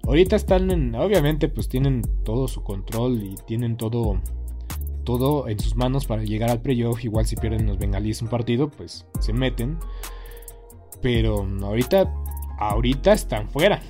[0.04, 4.22] Ahorita están en, obviamente pues tienen todo su control y tienen todo
[5.06, 7.06] todo en sus manos para llegar al playoff.
[7.06, 9.78] Igual si pierden los bengalíes un partido, pues se meten.
[11.02, 12.14] Pero ahorita
[12.60, 13.82] ahorita están fuera.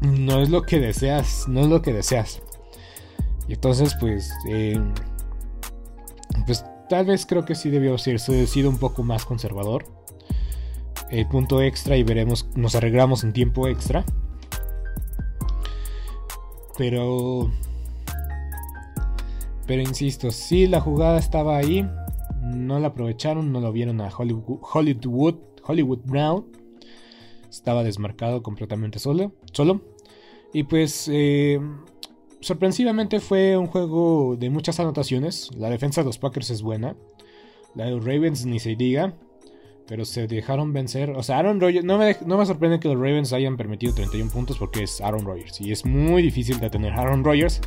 [0.00, 2.40] No es lo que deseas, no es lo que deseas.
[3.46, 4.80] Y entonces pues eh,
[6.46, 9.84] pues tal vez creo que sí debió ser sido un poco más conservador.
[11.10, 14.04] El punto extra y veremos, nos arreglamos en tiempo extra.
[16.76, 17.50] Pero.
[19.68, 21.88] Pero insisto, si la jugada estaba ahí.
[22.42, 24.60] No la aprovecharon, no lo vieron a Hollywood,
[25.62, 26.46] Hollywood, Brown.
[27.48, 29.32] Estaba desmarcado completamente solo.
[29.52, 29.82] solo.
[30.52, 31.08] Y pues.
[31.12, 31.60] Eh,
[32.40, 35.50] sorpresivamente fue un juego de muchas anotaciones.
[35.56, 36.96] La defensa de los Packers es buena.
[37.74, 39.14] La de los Ravens ni se diga
[39.88, 41.10] pero se dejaron vencer.
[41.10, 44.84] O sea, Aaron Rodgers, no me, sorprende que los Ravens hayan permitido 31 puntos porque
[44.84, 45.60] es Aaron Rodgers.
[45.60, 47.62] Y es muy difícil detener a Aaron Rodgers,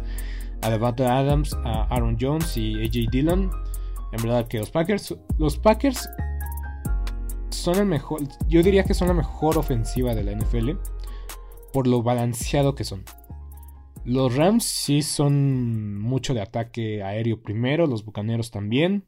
[0.62, 3.52] a Devante Adams, a Aaron Jones y AJ Dillon.
[4.12, 6.10] En verdad que los Packers, los Packers
[7.50, 10.72] son el mejor, yo diría que son la mejor ofensiva de la NFL
[11.72, 13.04] por lo balanceado que son.
[14.04, 19.06] Los Rams sí son mucho de ataque aéreo primero, los Bucaneros también.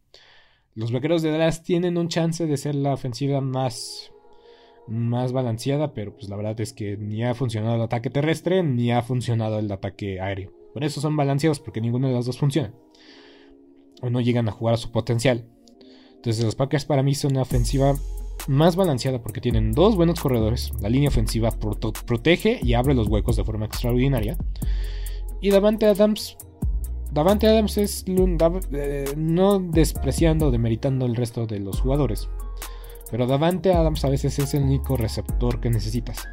[0.75, 4.12] Los vaqueros de Dallas tienen un chance de ser la ofensiva más,
[4.87, 8.91] más balanceada, pero pues la verdad es que ni ha funcionado el ataque terrestre ni
[8.91, 10.51] ha funcionado el ataque aéreo.
[10.73, 12.73] Por eso son balanceados, porque ninguno de los dos funciona.
[14.01, 15.45] O no llegan a jugar a su potencial.
[16.15, 17.95] Entonces los Packers para mí son una ofensiva
[18.47, 20.71] más balanceada porque tienen dos buenos corredores.
[20.81, 24.37] La línea ofensiva protege y abre los huecos de forma extraordinaria.
[25.41, 26.37] Y Davante Adams
[27.13, 32.27] Davante Adams es eh, no despreciando o demeritando el resto de los jugadores.
[33.11, 36.27] Pero Davante Adams a veces es el único receptor que necesitas.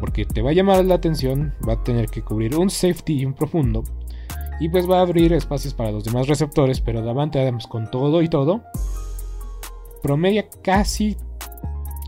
[0.00, 3.24] Porque te va a llamar la atención, va a tener que cubrir un safety y
[3.24, 3.84] un profundo.
[4.60, 6.80] Y pues va a abrir espacios para los demás receptores.
[6.80, 8.62] Pero Davante Adams con todo y todo.
[10.02, 11.16] Promedia casi.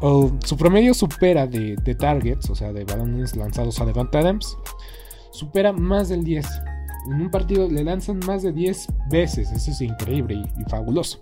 [0.01, 4.57] O su promedio supera de, de targets, o sea, de balones lanzados a Davante Adams.
[5.31, 6.47] Supera más del 10
[7.07, 9.53] en un partido le lanzan más de 10 veces.
[9.53, 11.21] Eso es increíble y, fabuloso.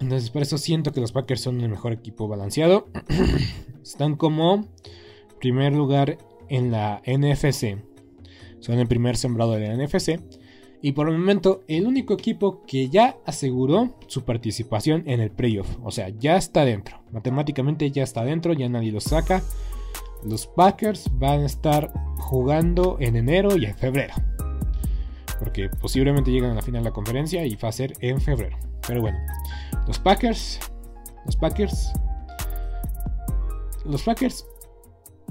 [0.00, 2.88] Entonces, por eso siento que los Packers son el mejor equipo balanceado.
[3.82, 4.66] Están como
[5.40, 7.78] primer lugar en la NFC.
[8.60, 10.20] Son el primer sembrado de la NFC.
[10.80, 15.68] Y por el momento, el único equipo que ya aseguró su participación en el playoff.
[15.82, 17.00] O sea, ya está dentro.
[17.10, 19.42] Matemáticamente ya está dentro, ya nadie lo saca.
[20.24, 24.14] Los Packers van a estar jugando en enero y en febrero.
[25.40, 28.56] Porque posiblemente llegan a la final de la conferencia y va a ser en febrero.
[28.86, 29.18] Pero bueno,
[29.88, 30.60] los Packers,
[31.24, 31.92] los Packers,
[33.86, 34.46] los Packers,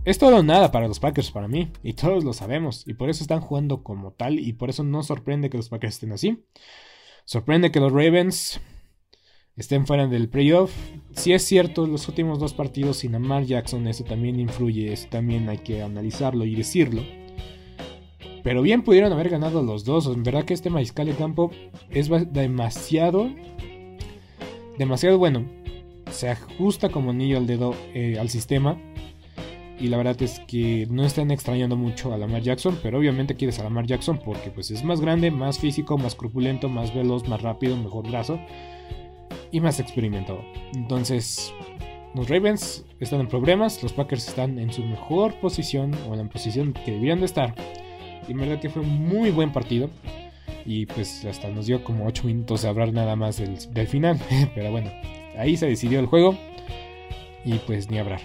[0.04, 3.10] es todo o nada para los Packers, para mí, y todos lo sabemos, y por
[3.10, 6.44] eso están jugando como tal, y por eso no sorprende que los Packers estén así.
[7.24, 8.60] Sorprende que los Ravens
[9.58, 10.74] estén fuera del playoff.
[11.12, 15.50] Si es cierto, los últimos dos partidos sin Amar Jackson, eso también influye, eso también
[15.50, 17.04] hay que analizarlo y decirlo.
[18.44, 20.08] Pero bien pudieron haber ganado los dos.
[20.08, 21.52] En verdad que este mariscal de campo
[21.90, 23.30] es demasiado,
[24.78, 25.46] demasiado bueno.
[26.12, 28.78] Se ajusta como anillo al dedo eh, al sistema.
[29.80, 33.60] Y la verdad es que no están extrañando mucho a Lamar Jackson, pero obviamente quieres
[33.60, 37.44] a Lamar Jackson porque pues es más grande, más físico, más corpulento, más veloz, más
[37.44, 38.40] rápido, mejor brazo
[39.52, 40.42] y más experimentado.
[40.74, 41.54] Entonces,
[42.16, 46.30] los Ravens están en problemas, los Packers están en su mejor posición o en la
[46.30, 47.54] posición que debían de estar.
[48.28, 49.92] Y en verdad que fue un muy buen partido.
[50.66, 54.20] Y pues hasta nos dio como 8 minutos de hablar nada más del, del final.
[54.56, 54.92] Pero bueno,
[55.38, 56.38] ahí se decidió el juego.
[57.46, 58.22] Y pues ni hablar.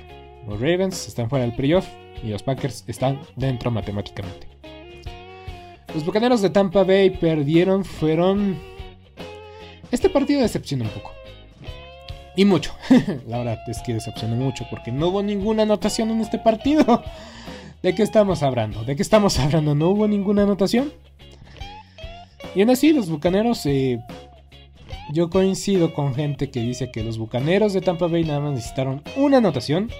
[0.49, 1.87] Los Ravens están fuera del playoff
[2.23, 4.49] y los Packers están dentro matemáticamente.
[5.95, 8.57] Los Bucaneros de Tampa Bay perdieron, fueron
[9.93, 11.13] este partido decepciona un poco.
[12.35, 12.75] Y mucho.
[13.29, 17.03] La verdad es que decepcionó mucho porque no hubo ninguna anotación en este partido.
[17.83, 18.85] ¿De qué estamos hablando?
[18.85, 19.75] ¿De qué estamos hablando?
[19.75, 20.95] ¿No hubo ninguna anotación?
[22.55, 23.65] Y aún así, los bucaneros.
[23.67, 24.01] Eh,
[25.13, 29.03] yo coincido con gente que dice que los bucaneros de Tampa Bay nada más necesitaron
[29.17, 29.91] una anotación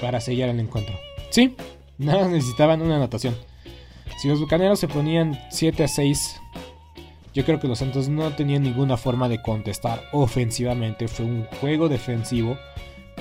[0.00, 0.94] para sellar el encuentro.
[1.30, 1.54] Sí,
[1.98, 3.36] nada más necesitaban una anotación.
[4.18, 6.40] Si los bucaneros se ponían 7 a 6
[7.34, 11.08] yo creo que los Santos no tenían ninguna forma de contestar ofensivamente.
[11.08, 12.56] Fue un juego defensivo,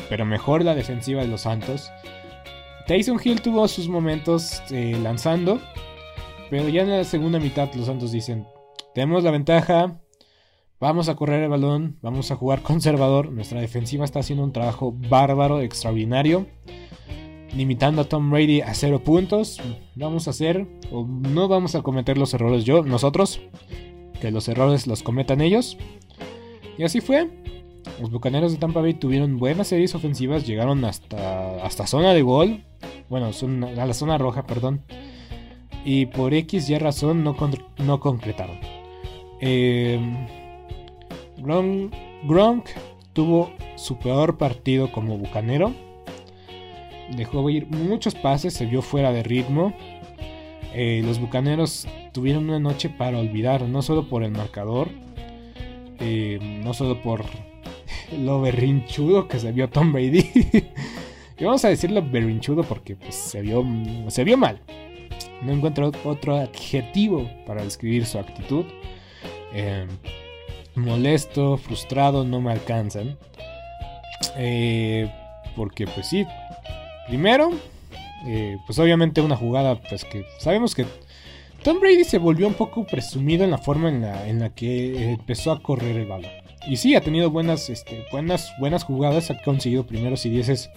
[0.08, 1.92] pero mejor la defensiva de los Santos.
[2.86, 5.60] Tyson Hill tuvo sus momentos eh, lanzando,
[6.54, 8.46] pero ya en la segunda mitad los Santos dicen,
[8.94, 10.00] tenemos la ventaja,
[10.80, 14.94] vamos a correr el balón, vamos a jugar conservador, nuestra defensiva está haciendo un trabajo
[14.96, 16.46] bárbaro, extraordinario.
[17.56, 19.60] limitando a Tom Brady a cero puntos.
[19.96, 23.42] Vamos a hacer, o no vamos a cometer los errores yo, nosotros,
[24.22, 25.76] que los errores los cometan ellos.
[26.78, 27.32] Y así fue.
[28.00, 32.64] Los Bucaneros de Tampa Bay tuvieron buenas series ofensivas, llegaron hasta, hasta zona de gol,
[33.10, 34.84] bueno, a la zona roja, perdón.
[35.86, 37.36] Y por X y razón no,
[37.78, 38.58] no concretaron.
[39.42, 40.00] Eh,
[41.38, 42.70] Gronk
[43.12, 45.74] tuvo su peor partido como bucanero.
[47.16, 49.74] Dejó ir muchos pases, se vio fuera de ritmo.
[50.74, 54.90] Eh, los bucaneros tuvieron una noche para olvidar, no solo por el marcador,
[56.00, 57.26] eh, no solo por
[58.18, 60.30] lo berrinchudo que se vio Tom Brady.
[61.38, 63.64] y vamos a decirlo berrinchudo porque pues, se, vio,
[64.08, 64.62] se vio mal.
[65.44, 68.66] No encuentro otro adjetivo para describir su actitud.
[69.54, 69.88] Eh,
[70.76, 73.18] molesto, frustrado, no me alcanzan.
[74.38, 75.12] Eh,
[75.56, 76.26] porque pues sí,
[77.08, 77.52] primero,
[78.26, 80.86] eh, pues obviamente una jugada, pues que sabemos que
[81.64, 85.12] Tom Brady se volvió un poco presumido en la forma en la, en la que
[85.12, 86.32] empezó a correr el balón.
[86.68, 90.70] Y sí, ha tenido buenas, este, buenas, buenas jugadas, ha conseguido primeros y dieces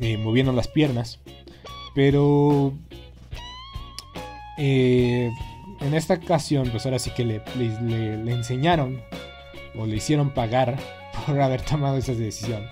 [0.00, 1.20] eh, moviendo las piernas.
[1.94, 2.74] Pero
[4.56, 7.42] en esta ocasión, pues ahora sí que le,
[8.32, 9.00] enseñaron
[9.76, 10.78] o le hicieron pagar
[11.26, 12.64] por haber tomado esa decisión.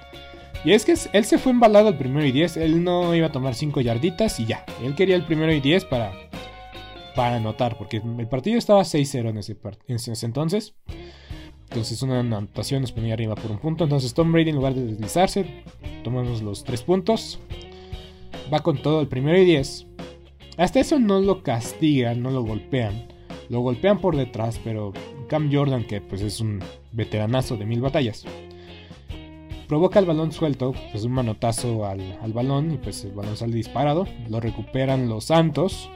[0.64, 2.57] Y es que él se fue embalado al primero y 10.
[2.57, 4.64] Él no iba a tomar 5 yarditas y ya.
[4.82, 6.12] Él quería el primero y 10 para,
[7.14, 7.76] para anotar.
[7.76, 9.57] Porque el partido estaba 6-0 en ese,
[9.89, 10.74] en ese entonces.
[11.68, 13.85] Entonces una anotación nos ponía arriba por un punto.
[13.85, 15.45] Entonces Tom Brady en lugar de deslizarse,
[16.03, 17.41] tomamos los 3 puntos.
[18.53, 19.87] Va con todo el primero y 10.
[20.57, 23.09] Hasta eso no lo castigan, no lo golpean.
[23.48, 24.92] Lo golpean por detrás, pero
[25.28, 26.61] Cam Jordan, que pues es un
[26.92, 28.24] veteranazo de mil batallas,
[29.68, 34.07] provoca el balón suelto, pues un manotazo al, balón y pues el balón sale disparado.
[34.28, 35.90] Lo recuperan los Santos.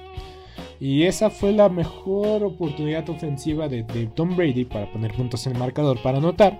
[0.80, 3.82] Y esa fue la mejor oportunidad ofensiva de,
[4.14, 6.59] Tom Brady para poner puntos en el marcador para anotar.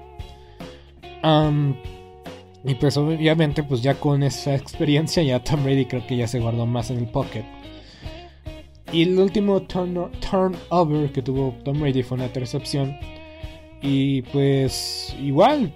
[2.65, 6.41] y pues obviamente pues ya con esa experiencia ya Tom Brady creo que ya se
[6.41, 7.45] guardó más en el pocket
[8.93, 12.97] y el último turnover que tuvo Tom Brady fue una intercepción.
[13.83, 15.73] Y pues igual,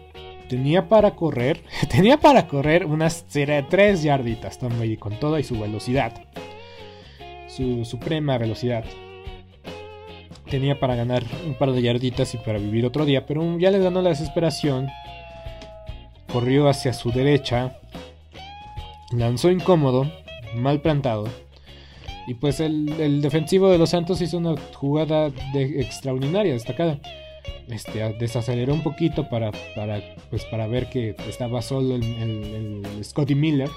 [0.49, 5.59] tenía para correr, tenía para correr unas 3 yarditas Tom Brady con toda y su
[5.59, 6.13] velocidad.
[7.49, 8.85] Su suprema velocidad.
[10.51, 13.79] Tenía para ganar un par de yarditas y para vivir otro día, pero ya le
[13.79, 14.89] ganó la desesperación.
[16.33, 17.79] Corrió hacia su derecha.
[19.13, 20.11] Lanzó incómodo,
[20.55, 21.27] mal plantado
[22.27, 26.99] y pues el, defensivo de los Santos hizo una jugada extraordinaria, destacada.
[27.69, 30.01] Este, desaceleró un poquito para, para,
[30.31, 33.69] pues para ver que estaba solo el, Scotty Miller.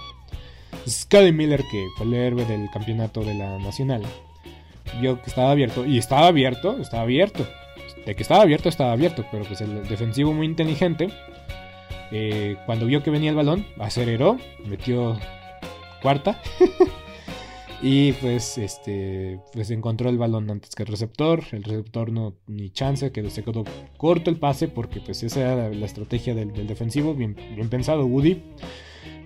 [0.87, 4.03] Scotty Miller, que fue el héroe del campeonato de la Nacional,
[4.99, 5.85] vio que estaba abierto.
[5.85, 7.47] Y estaba abierto, estaba abierto.
[8.05, 9.25] De que estaba abierto, estaba abierto.
[9.31, 11.09] Pero pues el defensivo muy inteligente.
[12.11, 14.37] Eh, cuando vio que venía el balón, aceleró,
[14.67, 15.17] metió
[16.01, 16.39] cuarta.
[17.87, 21.43] Y pues este pues encontró el balón antes que el receptor.
[21.51, 23.63] El receptor no ni chance, que se quedó
[23.97, 27.13] corto el pase porque pues esa era la estrategia del, defensivo.
[27.13, 27.35] Bien,
[27.69, 28.41] pensado Woody.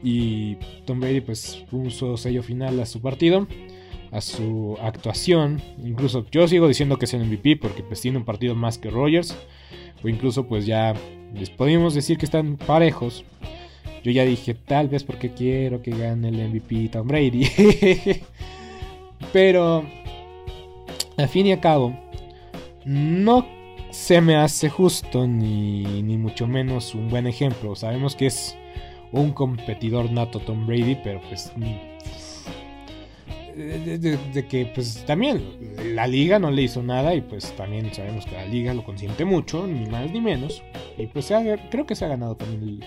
[0.03, 3.47] Y Tom Brady pues puso sello final a su partido.
[4.12, 5.62] A su actuación.
[5.82, 8.89] Incluso yo sigo diciendo que es el MVP porque pues tiene un partido más que
[8.89, 9.38] Rogers.
[10.03, 10.95] O incluso pues ya
[11.34, 13.24] les podemos decir que están parejos.
[14.03, 17.47] Yo ya dije, tal vez porque quiero que gane el MVP Tom Brady.
[19.34, 19.86] Pero,
[21.17, 21.93] al fin y al cabo,
[22.86, 23.45] no
[23.91, 27.75] se me hace justo ni, ni mucho menos un buen ejemplo.
[27.75, 28.55] Sabemos que es
[29.11, 31.51] un competidor nato Tom Brady, pero pues
[33.55, 35.43] de, que pues también
[35.93, 39.25] la liga no le hizo nada y pues también sabemos que la liga lo consiente
[39.25, 40.63] mucho, ni más ni menos.
[40.97, 41.32] Y pues
[41.69, 42.84] creo que se ha ganado también el,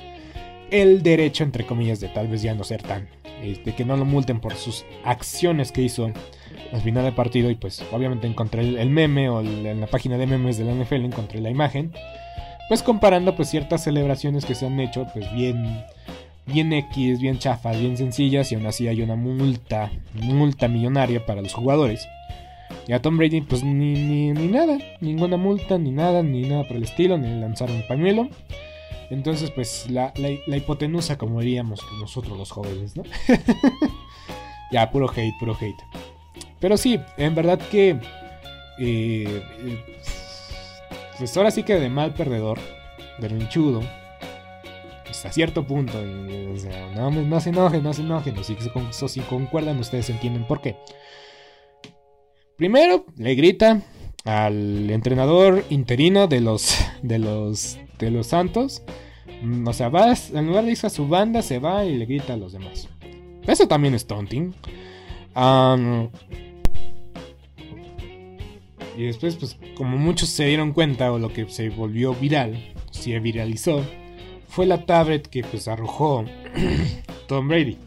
[0.73, 3.09] el derecho, entre comillas, de tal vez ya no ser tan,
[3.41, 6.11] de que no lo multen por sus acciones que hizo
[6.73, 7.51] al final del partido.
[7.51, 11.05] Y pues obviamente encontré el, meme o en la página de memes de la NFL
[11.05, 11.93] encontré la imagen.
[12.69, 15.85] Pues comparando pues ciertas celebraciones que se han hecho, pues bien,
[16.47, 21.43] bien X, bien chafas, bien sencillas y aún así hay una multa, multa millonaria para
[21.43, 22.09] los jugadores.
[22.89, 26.77] Y a Tom Brady pues ni, ni, nada, ninguna multa, ni nada, ni nada por
[26.77, 28.29] el estilo, ni lanzaron pañuelo.
[29.13, 30.11] Entonces, pues la,
[30.47, 33.03] hipotenusa, como diríamos nosotros los jóvenes, ¿no?
[34.73, 35.85] ya, puro hate, puro hate.
[36.59, 37.91] Pero sí, en verdad que...
[38.79, 39.85] Eh, eh,
[41.19, 42.59] pues ahora sí que de mal perdedor,
[43.19, 43.83] de rinchudo,
[45.11, 46.03] hasta cierto punto.
[46.97, 48.39] no, no se enojen, no se enojen.
[48.39, 48.57] O si,
[49.09, 50.77] si concuerdan, ustedes entienden por qué.
[52.57, 53.83] Primero, le grita
[54.25, 58.83] al entrenador interino de los, de los, de los Santos.
[59.41, 62.07] Mm, o sea, va, en lugar de irse a su banda, se va y le
[62.07, 62.89] grita a los demás.
[63.47, 64.55] Eso también es taunting.
[68.97, 73.19] y después, pues, como muchos se dieron cuenta, o lo que se volvió viral, se
[73.19, 73.83] viralizó,
[74.49, 76.25] fue la tablet que pues arrojó
[77.27, 77.79] Tom Brady.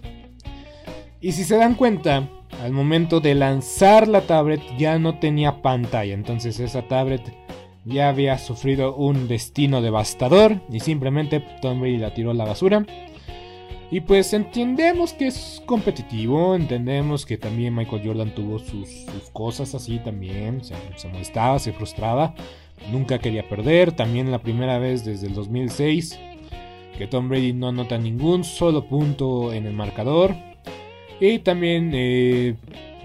[1.21, 2.27] Y si se dan cuenta,
[2.61, 7.21] al momento de lanzar la tablet ya no tenía pantalla, entonces esa tablet
[7.85, 12.85] ya había sufrido un destino devastador y simplemente Tom Brady la tiró a la basura.
[13.91, 19.99] Y pues entendemos que es competitivo, entendemos que también Michael Jordan tuvo sus, cosas así
[19.99, 20.73] también, se,
[21.07, 22.33] molestaba, se frustraba,
[22.91, 26.19] nunca quería perder, también la primera vez desde el 2006
[26.97, 30.35] que Tom Brady no anota ningún solo punto en el marcador.
[31.19, 32.55] Y también eh,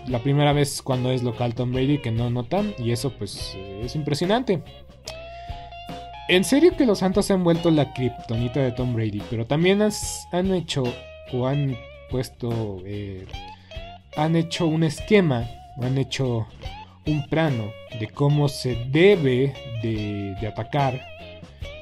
[0.07, 2.74] la primera vez cuando es local Tom Brady que no anotan.
[2.78, 4.62] Y eso pues eh, es impresionante.
[6.28, 9.22] En serio que los Santos han vuelto la kriptonita de Tom Brady.
[9.30, 10.84] Pero también han hecho
[11.32, 11.76] o han
[12.11, 12.82] puesto...
[12.84, 13.26] Eh,
[14.16, 15.48] han hecho un esquema.
[15.80, 16.46] Han hecho
[17.07, 21.01] un plano de cómo se debe de, de atacar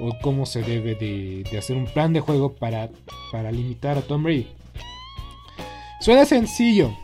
[0.00, 2.90] o cómo se debe de, hacer un plan de juego para,
[3.32, 4.48] para limitar a Tom Brady.
[6.00, 6.96] Suena sencillo,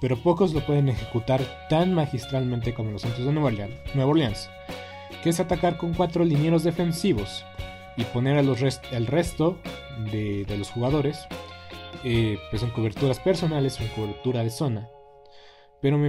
[0.00, 3.50] pero pocos lo pueden ejecutar tan magistralmente como los Santos de Nueva
[4.06, 4.50] Orleans,
[5.22, 7.44] que es atacar con cuatro linieros defensivos
[7.96, 8.60] y poner a los
[8.92, 9.58] el resto
[10.12, 11.26] de, los jugadores
[12.04, 14.88] eh, pues en coberturas personales o en cobertura de zona
[15.80, 16.00] pero,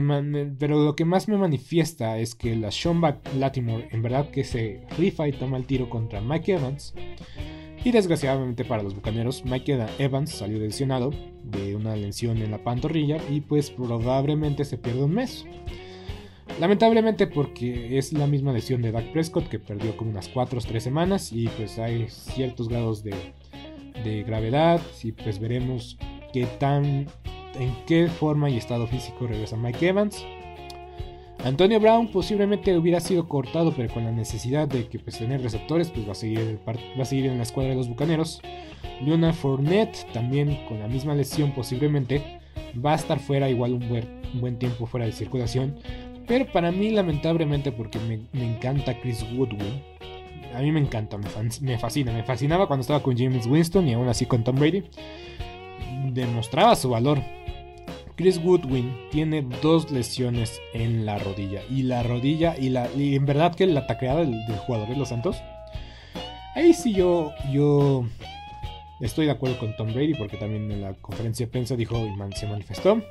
[0.58, 3.02] pero lo que más me manifiesta es que la Sean
[3.36, 6.94] Latimore en verdad que se rifa y toma el tiro contra Mike Evans.
[7.88, 13.16] Y desgraciadamente para los bucaneros, Mike Evans salió lesionado de una lesión en la pantorrilla
[13.30, 15.46] y pues probablemente se pierde un mes.
[16.60, 20.62] Lamentablemente porque es la misma lesión de Dak Prescott que perdió como unas 4 o
[20.62, 23.16] 3 semanas y pues hay ciertos grados de,
[24.04, 25.98] de gravedad y pues veremos
[26.34, 27.08] qué tan
[27.58, 30.26] en qué forma y estado físico regresa Mike Evans.
[31.44, 35.90] Antonio Brown posiblemente hubiera sido cortado, pero con la necesidad de que pues, tener receptores,
[35.90, 36.16] pues va a,
[37.06, 38.42] seguir, en la escuadra de los Bucaneros.
[39.02, 42.40] Leonard Fournette, también con la misma lesión posiblemente,
[42.84, 45.76] va a estar fuera igual un buen, tiempo fuera de circulación.
[46.28, 49.82] Pero para mí, lamentablemente, porque me, encanta Chris Woodwin,
[50.54, 51.28] a mí me encanta, me,
[51.62, 54.84] me, fascina, me fascinaba cuando estaba con James Winston y aún así con Tom Brady.
[56.12, 57.22] Demostraba su valor,
[58.18, 61.62] Chris Woodwin tiene dos lesiones en la rodilla.
[61.70, 65.38] Y la rodilla, y, la, en verdad que la tacleada del, jugador de los Santos.
[66.56, 68.06] Ahí sí yo, yo
[69.02, 72.36] estoy de acuerdo con Tom Brady porque también en la conferencia de prensa dijo y
[72.36, 73.04] se manifestó.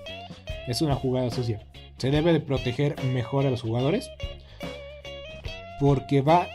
[0.67, 1.61] Es una jugada sucia.
[1.99, 4.11] Se debe de proteger mejor a los jugadores.
[5.79, 6.49] Porque va...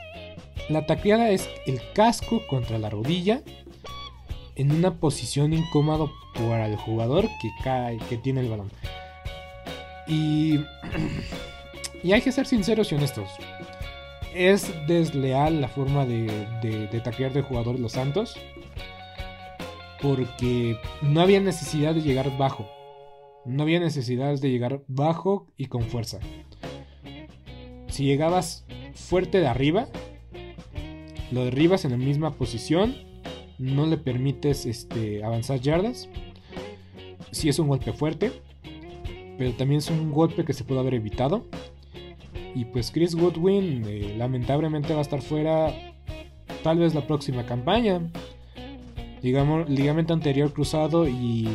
[0.68, 3.42] La tacleada es el casco contra la rodilla
[4.56, 8.72] en una posición incómoda para el jugador que cae, que tiene el balón.
[10.08, 10.60] Y,
[12.04, 13.30] y hay que ser sinceros y honestos.
[14.34, 18.36] Es desleal la forma de, de, taclear del jugador Los Santos.
[20.02, 22.68] Porque no había necesidad de llegar bajo.
[23.46, 26.20] No había necesidad de llegar bajo y con fuerza.
[27.88, 29.88] Si llegabas fuerte de arriba,
[31.32, 33.11] lo derribas en la misma posición
[33.62, 36.10] no le permites este, avanzar yardas.
[37.32, 38.32] Si es un golpe fuerte,
[39.38, 41.46] pero también es un golpe que se puede haber evitado.
[42.54, 45.74] Y pues Chris Goodwin eh, lamentablemente va a estar fuera
[46.64, 48.02] tal vez la próxima campaña.
[49.22, 51.48] Digamos, ligamento anterior cruzado y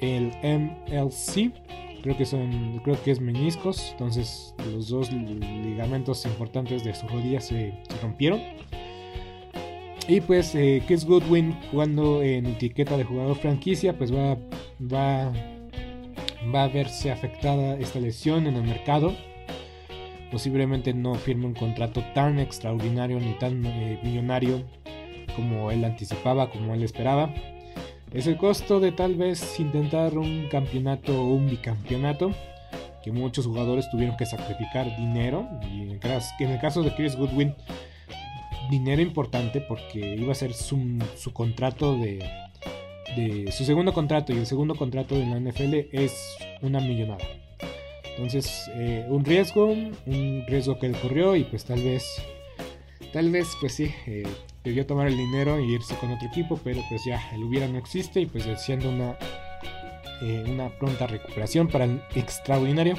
[0.00, 1.52] el MLC.
[2.02, 3.90] Creo que son, creo que es meniscos.
[3.92, 8.40] Entonces los dos ligamentos importantes de su rodilla se rompieron.
[10.08, 14.36] Y pues eh, Chris Goodwin jugando en etiqueta de jugador franquicia, pues va,
[14.80, 15.32] va,
[16.52, 19.14] va a verse afectada esta lesión en el mercado.
[20.30, 24.64] Posiblemente no firme un contrato tan extraordinario ni tan eh, millonario
[25.36, 27.32] como él anticipaba, como él esperaba.
[28.12, 32.32] Es el costo de tal vez intentar un campeonato o un bicampeonato
[33.02, 35.48] que muchos jugadores tuvieron que sacrificar dinero.
[35.70, 37.54] Y en el caso de Chris Goodwin
[38.70, 40.78] dinero importante porque iba a ser su,
[41.32, 42.24] contrato de,
[43.50, 47.24] su segundo contrato y el segundo contrato de la NFL es una millonada.
[48.16, 52.04] Entonces, eh, un riesgo, un riesgo que él corrió y pues tal vez,
[53.12, 54.24] tal vez, pues sí, eh,
[54.64, 57.78] debió tomar el dinero e irse con otro equipo, pero pues ya el hubiera no
[57.78, 59.16] existe y pues deseando una,
[60.22, 62.96] eh, una pronta recuperación para el extraordinario.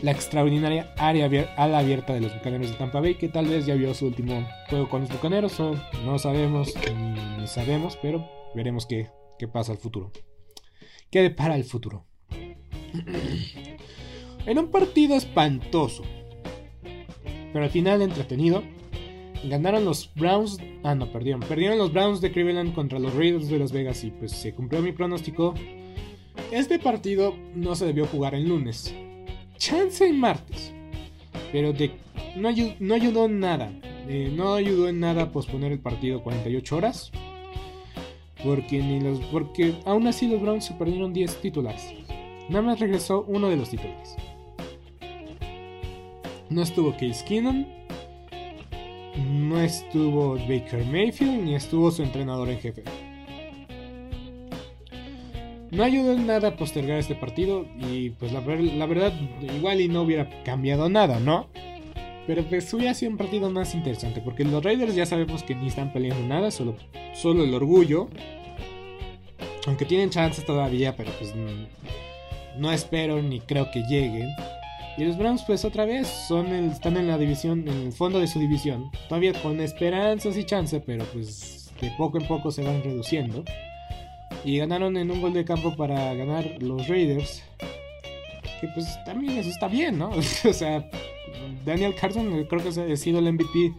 [0.00, 1.26] La extraordinaria área
[1.56, 4.46] ala abierta de los Bucaneros de Tampa Bay, que tal vez ya vio su último
[4.68, 5.74] juego con los Bucaneros, o
[6.04, 6.72] no sabemos,
[7.38, 10.12] ni sabemos, pero veremos qué, qué pasa al futuro.
[11.10, 12.04] ¿Qué depara el futuro?
[14.46, 16.04] en un partido espantoso,
[17.52, 18.62] pero al final entretenido,
[19.44, 20.58] Ganaron los Browns.
[20.82, 21.40] Ah, no, perdieron.
[21.40, 24.02] Perdieron los Browns de Cleveland contra los Raiders de Las Vegas.
[24.04, 25.54] Y pues se cumplió mi pronóstico.
[26.50, 28.94] Este partido no se debió jugar el lunes.
[29.58, 30.72] Chance en martes.
[31.52, 31.72] Pero
[32.36, 33.70] no, ayudó, en nada.
[34.32, 37.12] No ayudó en nada posponer el partido 48 horas.
[38.42, 41.92] Porque, ni los, porque aún así los Browns se perdieron 10 titulares.
[42.48, 44.16] Nada más regresó uno de los titulares.
[46.48, 47.66] No estuvo Case Keenum
[49.18, 52.84] no estuvo Baker Mayfield ni estuvo su entrenador en jefe.
[55.78, 60.02] No ayudó en nada a postergar este partido y pues la, verdad igual y no
[60.02, 61.46] hubiera cambiado nada, ¿no?
[62.26, 65.68] Pero pues hubiera sido un partido más interesante porque los Raiders ya sabemos que ni
[65.68, 66.74] están peleando nada, solo,
[67.14, 68.08] solo el orgullo.
[69.68, 71.32] Aunque tienen chances todavía, pero pues
[72.56, 74.30] no espero ni creo que lleguen.
[74.96, 78.26] Y los Browns pues otra vez son están en la división, en el fondo de
[78.26, 78.90] su división.
[79.08, 83.44] Todavía con esperanzas y chance, pero pues de poco en poco se van reduciendo.
[84.44, 87.42] Y ganaron en un gol de campo para ganar los Raiders.
[88.60, 90.10] Que pues también eso está bien, ¿no?
[90.44, 90.88] o sea,
[91.64, 93.72] Daniel Carson creo que ha sido el MVP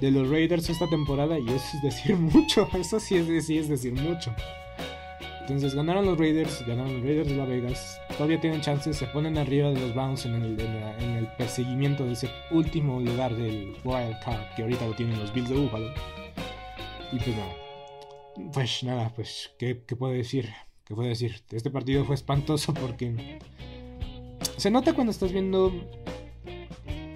[0.00, 2.68] de los Raiders esta temporada y eso es decir mucho.
[2.78, 4.34] Eso sí es, sí es decir mucho.
[5.40, 8.00] Entonces ganaron los Raiders, ganaron los Raiders de Las Vegas.
[8.16, 12.98] Todavía tienen chances, se ponen arriba de los Browns en el, perseguimiento de ese último
[13.00, 15.92] lugar del Wild Card que ahorita lo tienen los Bills de Buffalo.
[17.12, 17.65] Y pues nada.
[18.52, 20.50] Pues nada, pues, ¿qué, qué puedo decir?
[20.84, 21.42] ¿Qué puedo decir?
[21.50, 23.38] Este partido fue espantoso porque
[24.56, 25.72] se nota cuando estás viendo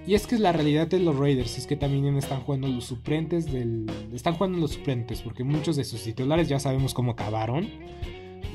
[0.05, 3.51] y es que la realidad de los Raiders es que también están jugando los suplentes
[3.51, 3.85] del.
[4.13, 7.69] Están jugando los suplentes, porque muchos de sus titulares ya sabemos cómo acabaron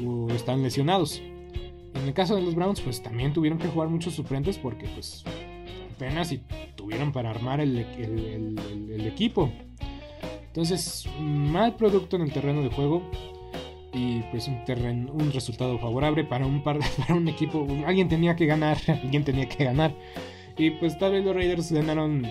[0.05, 1.23] o están lesionados.
[1.95, 5.25] En el caso de los Browns, pues también tuvieron que jugar muchos suplentes porque pues
[5.95, 6.43] apenas y
[6.75, 7.79] tuvieron para armar el,
[9.07, 9.51] equipo.
[10.57, 13.03] Entonces, mal producto en el terreno de juego
[13.93, 16.81] y pues un, terreno, un resultado favorable para un, para
[17.11, 17.67] un equipo.
[17.87, 19.95] Alguien tenía que ganar, alguien tenía que ganar.
[20.57, 22.27] Y pues tal vez los Raiders ganaron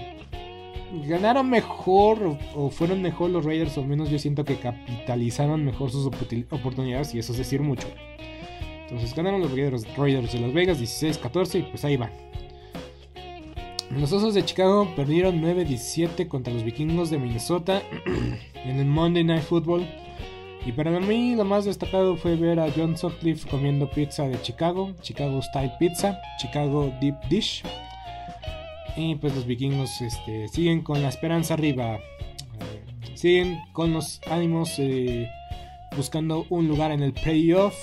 [1.07, 6.07] ganaron mejor o, fueron mejor los Raiders, o menos yo siento que capitalizaron mejor sus
[6.07, 7.87] oportunidades y eso es decir mucho.
[8.81, 12.24] Entonces ganaron los Raiders, Raiders de Las Vegas 16-14 y pues ahí van.
[13.91, 17.81] Los Osos de Chicago perdieron 9-17 contra los Vikingos de Minnesota
[18.65, 19.85] en el Monday Night Football.
[20.65, 24.93] Y para mí lo más destacado fue ver a John Sutcliffe comiendo pizza de Chicago,
[25.01, 27.63] Chicago Style Pizza, Chicago Deep Dish.
[28.97, 31.97] Y pues los vikingos este, siguen con la esperanza arriba.
[31.97, 35.29] Eh, siguen con los ánimos eh,
[35.95, 37.75] buscando un lugar en el playoff.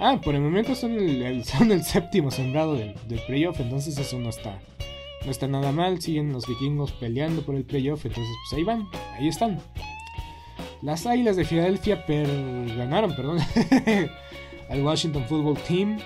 [0.00, 2.94] Ah, por el momento son el, son el séptimo sembrado del,
[3.26, 4.58] playoff, entonces eso no está,
[5.28, 6.00] no está nada mal.
[6.00, 9.60] Siguen los vikingos peleando por el playoff, entonces pues ahí van, ahí están.
[10.80, 13.38] Las Águilas de Filadelfia ganaron, perdón,
[14.70, 15.98] al Washington Football Team.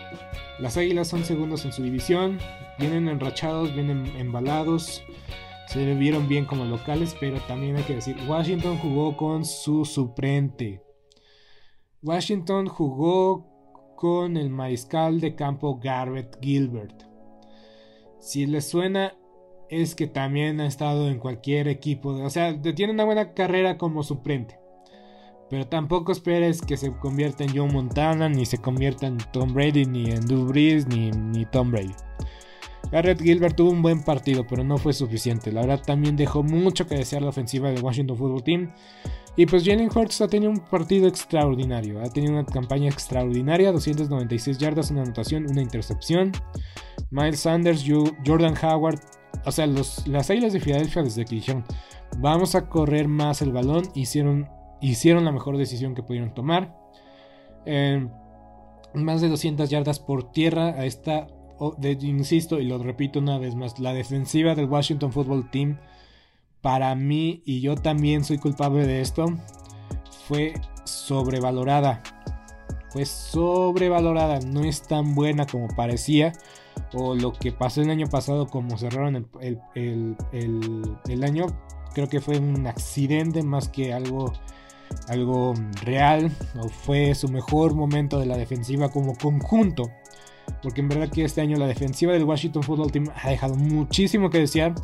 [0.58, 2.38] Las Águilas son segundos en su división,
[2.80, 5.04] vienen enrachados, vienen embalados,
[5.68, 10.82] se vieron bien como locales, pero también hay que decir, Washington jugó con su suplente.
[12.02, 17.11] Washington jugó con el mariscal de campo Garrett Gilbert.
[18.22, 19.14] Si les suena,
[19.68, 24.04] es que también ha estado en cualquier equipo, o sea, tiene una buena carrera como
[24.04, 24.60] suplente.
[25.50, 29.86] Pero tampoco esperes que se convierta en Joe Montana, ni se convierta en Tom Brady,
[29.86, 31.94] ni en Drew Brees, ni, ni Tom Brady.
[32.92, 35.50] Garrett Gilbert tuvo un buen partido, pero no fue suficiente.
[35.50, 38.72] La verdad también dejó mucho que desear la ofensiva del Washington Football Team.
[39.34, 42.00] Y pues Jalen Hurts ha tenido un partido extraordinario.
[42.00, 43.72] Ha tenido una campaña extraordinaria.
[43.72, 46.32] 296 yardas, una anotación, una intercepción.
[47.12, 47.84] Miles Sanders,
[48.26, 48.98] Jordan Howard.
[49.44, 51.64] O sea, las Águilas de Filadelfia desde que dijeron
[52.18, 54.48] vamos a correr más el balón, hicieron
[55.24, 56.76] la mejor decisión que pudieron tomar.
[58.94, 61.28] más de 200 yardas por tierra a esta,
[62.00, 65.78] insisto y lo repito una vez más, la defensiva del Washington Football Team,
[66.60, 69.26] para mí, y yo también soy culpable de esto,
[70.28, 70.54] fue
[70.84, 72.02] sobrevalorada.
[72.90, 76.34] Fue sobrevalorada, no es tan buena como parecía.
[76.94, 81.46] O lo que pasó el año pasado, como cerraron el, el año,
[81.94, 84.32] creo que fue un accidente más que algo,
[85.08, 86.30] algo real.
[86.60, 89.90] O fue su mejor momento de la defensiva como conjunto.
[90.62, 94.30] Porque en verdad que este año la defensiva del Washington Football Team ha dejado muchísimo
[94.30, 94.74] que desear.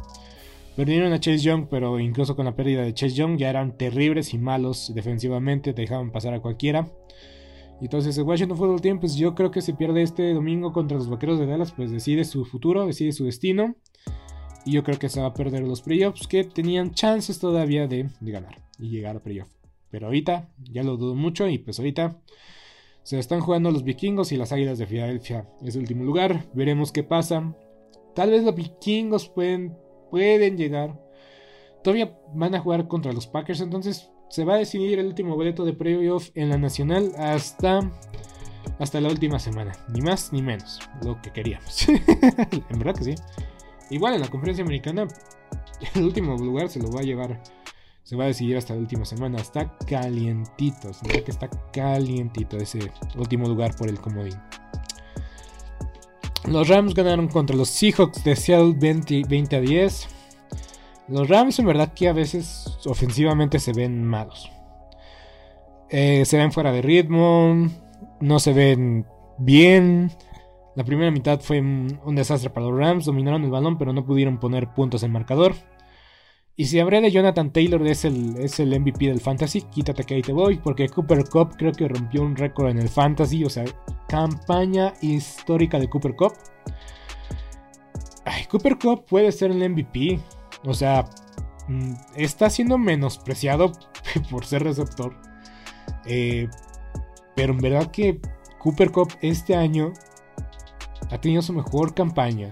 [0.76, 4.32] Perdieron a Chase Young, pero incluso con la pérdida de Chase Young ya eran terribles
[4.32, 6.88] y malos defensivamente, dejaban pasar a cualquiera.
[7.80, 11.08] Entonces el Washington Football Team, pues yo creo que se pierde este domingo contra los
[11.08, 13.76] Vaqueros de Dallas, pues decide su futuro, decide su destino.
[14.64, 18.10] Y yo creo que se va a perder los playoffs que tenían chances todavía de,
[18.20, 19.48] de ganar y llegar a playoff.
[19.90, 22.20] Pero ahorita ya lo dudo mucho y pues ahorita
[23.02, 25.48] se están jugando los vikingos y las águilas de Filadelfia.
[25.62, 27.54] Es el último lugar, veremos qué pasa.
[28.14, 29.76] Tal vez los vikingos pueden
[30.10, 30.98] pueden llegar.
[31.82, 35.64] Todavía van a jugar contra los Packers, entonces se va a decidir el último boleto
[35.64, 37.80] de playoff en la nacional hasta
[38.78, 41.88] hasta la última semana, ni más ni menos, lo que queríamos.
[41.88, 43.14] en verdad que sí.
[43.90, 45.08] Igual en la conferencia americana
[45.94, 47.40] el último lugar se lo va a llevar
[48.08, 49.36] se va a decidir hasta la última semana.
[49.36, 50.94] Está calientito.
[50.94, 54.40] Se que está calientito ese último lugar por el comodín.
[56.46, 60.08] Los Rams ganaron contra los Seahawks de Seattle 20, a 10.
[61.08, 64.50] Los Rams en verdad que a veces ofensivamente se ven malos.
[65.90, 67.68] Eh, se ven fuera de ritmo,
[68.20, 69.06] no se ven
[69.38, 70.10] bien.
[70.76, 74.38] La primera mitad fue un desastre para los Rams, dominaron el balón pero no pudieron
[74.38, 75.54] poner puntos en marcador.
[76.60, 80.14] Y si habré de Jonathan Taylor es el, es el MVP del Fantasy, quítate que
[80.14, 83.48] ahí te voy, porque Cooper Cup creo que rompió un récord en el Fantasy, o
[83.48, 83.64] sea,
[84.08, 86.32] campaña histórica de Cooper Cup.
[88.24, 90.18] Ay, Cooper Cup puede ser el MVP,
[90.64, 91.08] o sea,
[91.68, 93.72] mm, está siendo menospreciado
[94.30, 95.14] por ser receptor.
[96.06, 96.48] Eh,
[97.34, 98.20] pero en verdad que
[98.58, 99.92] Cooper Cup este año
[101.10, 102.50] ha tenido su mejor campaña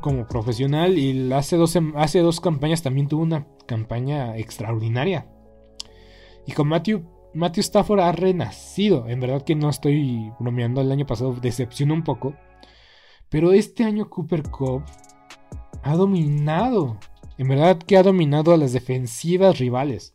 [0.00, 5.26] como profesional y hace dos, hace dos campañas también tuvo una campaña extraordinaria.
[6.46, 7.04] Y con Matthew,
[7.34, 9.08] Matthew Stafford ha renacido.
[9.08, 12.34] En verdad que no estoy bromeando, el año pasado decepcionó un poco.
[13.28, 14.82] Pero este año Cooper Cup
[15.82, 16.96] ha dominado.
[17.38, 20.14] En verdad que ha dominado a las defensivas rivales.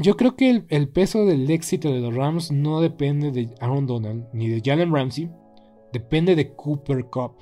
[0.00, 4.28] Yo creo que el, peso del éxito de los Rams no depende de Aaron Donald
[4.32, 5.30] ni de Jalen Ramsey,
[5.92, 7.32] depende de Cooper Cup.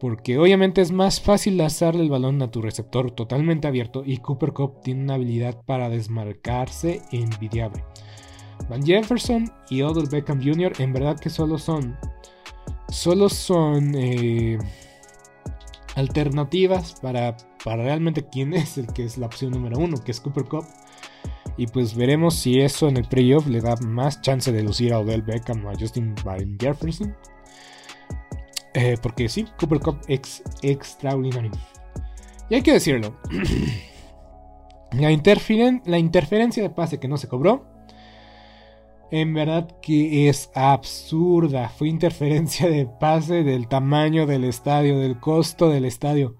[0.00, 4.52] Porque obviamente es más fácil lanzarle el balón a tu receptor totalmente abierto y Cooper
[4.52, 7.84] Cup tiene una habilidad para desmarcarse envidiable.
[8.68, 10.72] Van Jefferson y Odell Beckham Jr.
[10.80, 11.96] en verdad que solo son
[12.88, 14.58] solo son eh,
[15.94, 20.20] alternativas para, para realmente quién es el que es la opción número uno, que es
[20.20, 20.64] Cooper Cup.
[21.56, 25.00] Y pues veremos si eso en el playoff le da más chance de lucir a
[25.00, 27.14] Odell Beckham o a Justin Van Jefferson.
[28.74, 31.50] Eh, porque sí, Cooper Cup es extraordinario.
[32.48, 33.16] Y hay que decirlo.
[34.92, 35.10] la,
[35.84, 37.66] la interferencia de pase que no se cobró.
[39.10, 41.68] En verdad que es absurda.
[41.68, 46.39] Fue interferencia de pase del tamaño del estadio, del costo del estadio.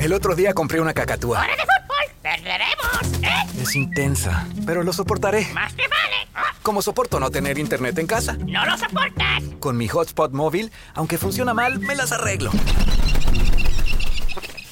[0.00, 1.40] El otro día compré una cacatúa.
[1.40, 2.22] ¡Hora de fútbol!
[2.22, 3.22] ¡Perderemos!
[3.22, 3.62] ¿eh?
[3.62, 5.46] Es intensa, pero lo soportaré.
[5.52, 6.28] ¡Más te vale!
[6.34, 6.54] ¡Ah!
[6.62, 8.36] Como soporto no tener internet en casa.
[8.38, 9.42] ¡No lo soportas!
[9.58, 12.50] Con mi hotspot móvil, aunque funciona mal, me las arreglo.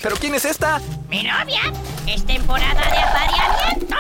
[0.03, 0.81] ¿Pero quién es esta?
[1.11, 1.61] ¡Mi novia!
[2.07, 3.97] ¡Es temporada de apareamiento!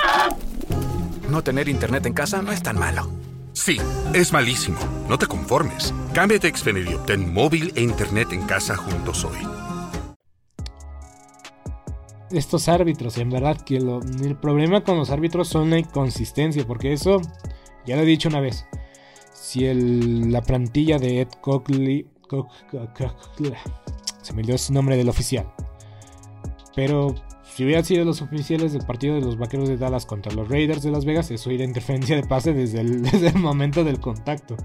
[1.28, 3.10] No tener internet en casa no es tan malo.
[3.52, 3.78] Sí,
[4.14, 4.78] es malísimo.
[5.08, 5.92] No te conformes.
[6.14, 9.57] Cámbiate a Xfinity y obtén móvil e internet en casa juntos hoy.
[12.30, 17.20] Estos árbitros, en verdad que el problema con los árbitros son la inconsistencia, porque eso,
[17.86, 18.66] ya lo he dicho una vez,
[19.32, 19.60] si
[20.30, 23.54] la plantilla de Ed Cockley, Cock- Cock- Cock-
[24.22, 25.50] se me olvidó su nombre del oficial,
[26.76, 27.14] pero
[27.54, 30.82] si hubieran sido los oficiales del partido de los Vaqueros de Dallas contra los Raiders
[30.82, 33.02] de Las Vegas, eso era interferencia de pase desde el,
[33.36, 34.56] momento del contacto.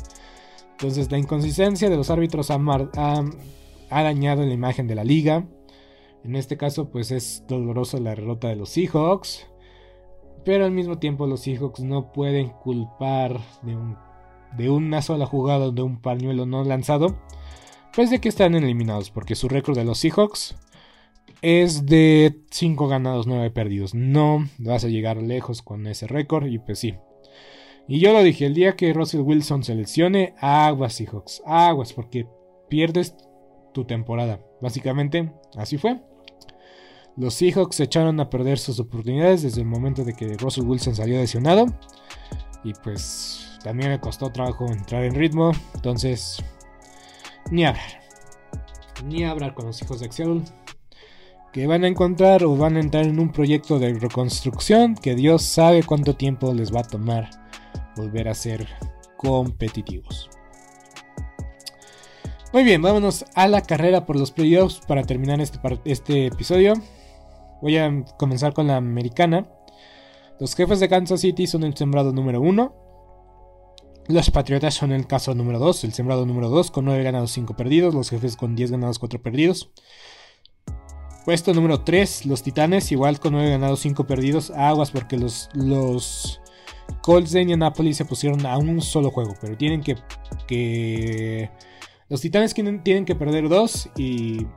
[0.71, 3.23] Entonces la inconsistencia de los árbitros ha
[3.89, 5.45] dañado la imagen de la liga.
[6.23, 9.47] En este caso, pues es dolorosa la derrota de los Seahawks.
[10.45, 13.97] Pero al mismo tiempo los Seahawks no pueden culpar de, un-
[14.57, 17.17] de una sola jugada de un pañuelo no lanzado.
[17.95, 19.09] Pues de que están eliminados.
[19.11, 20.55] Porque su récord de los Seahawks
[21.41, 23.93] es de 5 ganados, 9 perdidos.
[23.93, 26.45] No vas a llegar lejos con ese récord.
[26.47, 26.95] Y pues sí.
[27.87, 32.25] Y yo lo dije, el día que Russell Wilson se lesione, aguas Seahawks, aguas, porque
[32.69, 33.15] pierdes
[33.73, 34.39] tu temporada.
[34.61, 36.01] Básicamente, así fue.
[37.15, 41.19] Los Seahawks echaron a perder sus oportunidades desde el momento de que Russell Wilson salió
[41.19, 41.67] lesionado.
[42.63, 45.51] Y pues también me costó trabajo entrar en ritmo.
[45.75, 46.43] Entonces,
[47.51, 48.01] ni hablar.
[49.05, 50.41] Ni hablar con los hijos de Excel.
[51.51, 55.43] Que van a encontrar o van a entrar en un proyecto de reconstrucción que Dios
[55.43, 57.29] sabe cuánto tiempo les va a tomar
[57.95, 58.67] volver a ser
[59.17, 60.31] competitivos.
[62.53, 66.73] Muy bien, vámonos a la carrera por los playoffs para terminar este, este episodio.
[67.63, 69.47] Voy a comenzar con la americana.
[70.37, 72.75] Los jefes de Kansas City son el sembrado número 1.
[74.09, 77.55] Los Patriotas son el caso número 2, el sembrado número 2 con 9 ganados 5
[77.55, 77.95] perdidos.
[77.95, 79.71] Los jefes con 10 ganados 4 perdidos.
[81.23, 84.51] Puesto número 3, los Titanes igual con 9 ganados 5 perdidos.
[84.51, 86.41] Aguas porque los, los
[87.01, 89.35] Colts de Indianapolis se pusieron a un solo juego.
[89.39, 89.95] Pero tienen que...
[90.47, 91.49] que
[92.09, 94.47] los Titanes tienen, tienen que perder 2 y...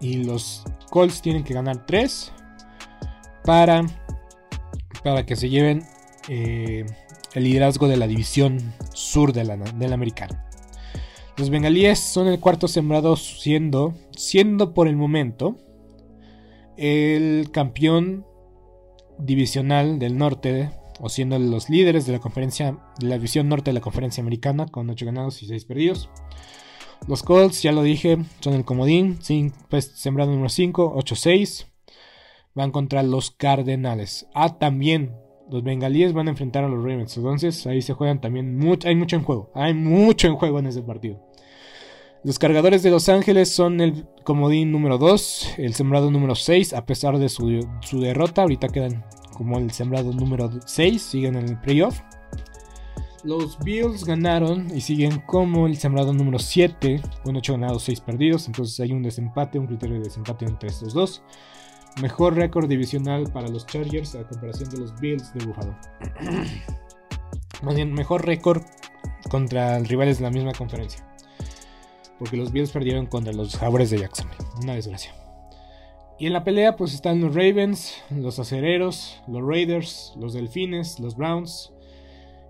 [0.00, 2.32] Y los Colts tienen que ganar 3
[3.44, 3.84] para,
[5.02, 5.84] para que se lleven
[6.28, 6.84] eh,
[7.34, 8.58] el liderazgo de la división
[8.92, 10.48] sur de la, de americana.
[11.36, 15.58] Los bengalíes son el cuarto sembrado siendo, siendo por el momento
[16.76, 18.26] el campeón
[19.18, 23.74] divisional del norte o siendo los líderes de la conferencia de la división norte de
[23.74, 26.08] la conferencia americana con 8 ganados y 6 perdidos.
[27.06, 29.18] Los Colts, ya lo dije, son el comodín,
[29.68, 31.66] pues, sembrado número 5, 8-6.
[32.54, 34.26] Van contra los Cardenales.
[34.34, 35.14] Ah, también
[35.50, 37.16] los bengalíes van a enfrentar a los Ravens.
[37.16, 39.50] Entonces ahí se juegan también mucho, hay mucho en juego.
[39.54, 41.22] Hay mucho en juego en ese partido.
[42.24, 46.84] Los cargadores de Los Ángeles son el comodín número 2, el sembrado número 6, a
[46.84, 48.42] pesar de su, su derrota.
[48.42, 52.00] Ahorita quedan como el sembrado número 6, siguen en el playoff.
[53.26, 58.46] Los Bills ganaron y siguen como el sembrado número 7, con 8 ganados, 6 perdidos.
[58.46, 61.24] Entonces hay un desempate, un criterio de desempate entre estos dos.
[62.00, 65.44] Mejor récord divisional para los Chargers a comparación de los Bills de.
[67.62, 68.62] Más bien, mejor récord
[69.28, 71.04] contra rivales de la misma conferencia.
[72.20, 74.44] Porque los Bills perdieron contra los Jaguars de Jacksonville.
[74.62, 75.12] Una desgracia.
[76.20, 81.16] Y en la pelea pues están los Ravens, los Acereros, los Raiders, los Delfines, los
[81.16, 81.72] Browns.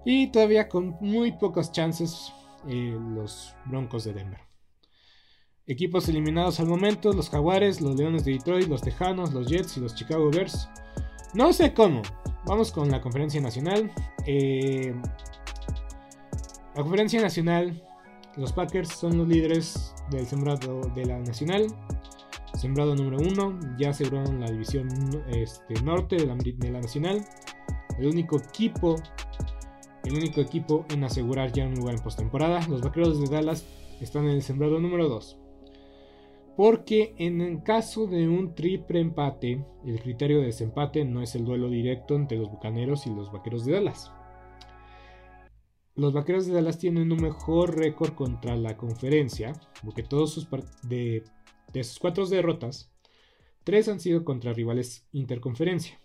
[0.08, 2.32] Y todavía con muy pocas chances
[2.68, 4.38] eh, los Broncos de Denver.
[5.66, 9.80] Equipos eliminados al momento, los Jaguares, los Leones de Detroit, los Tejanos, los Jets y
[9.80, 10.68] los Chicago Bears.
[11.34, 12.02] No sé cómo.
[12.46, 13.90] Vamos con la conferencia nacional.
[14.26, 14.94] Eh,
[16.76, 17.82] la conferencia nacional,
[18.36, 21.66] los Packers son los líderes del sembrado de la nacional.
[22.54, 24.88] Sembrado número uno, ya aseguraron la división
[25.30, 27.26] este, norte de la, de la nacional.
[27.98, 28.94] El único equipo,
[30.06, 32.66] el único equipo en asegurar ya un lugar en postemporada.
[32.68, 33.66] Los Vaqueros de Dallas
[34.00, 35.38] están en el sembrado número 2.
[36.56, 41.44] Porque en el caso de un triple empate, el criterio de desempate no es el
[41.44, 44.12] duelo directo entre los Bucaneros y los Vaqueros de Dallas.
[45.96, 49.54] Los Vaqueros de Dallas tienen un mejor récord contra la conferencia,
[49.84, 50.48] porque todos sus
[50.82, 51.24] de,
[51.72, 52.92] de sus cuatro derrotas,
[53.64, 55.98] tres han sido contra rivales interconferencia.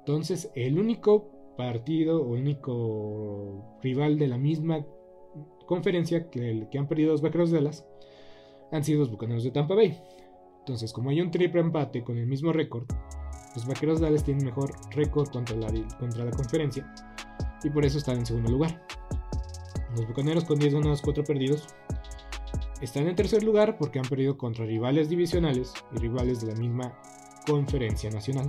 [0.00, 4.84] Entonces, el único partido único rival de la misma
[5.66, 7.86] conferencia que, que han perdido los Vaqueros de Dallas
[8.70, 9.98] han sido los Bucaneros de Tampa Bay.
[10.60, 12.86] Entonces, como hay un triple empate con el mismo récord,
[13.54, 16.90] los Vaqueros de Dallas tienen mejor récord contra la, contra la conferencia
[17.62, 18.86] y por eso están en segundo lugar.
[19.96, 21.66] Los Bucaneros con 10 ganados, 4 perdidos
[22.80, 26.98] están en tercer lugar porque han perdido contra rivales divisionales y rivales de la misma
[27.46, 28.48] conferencia nacional.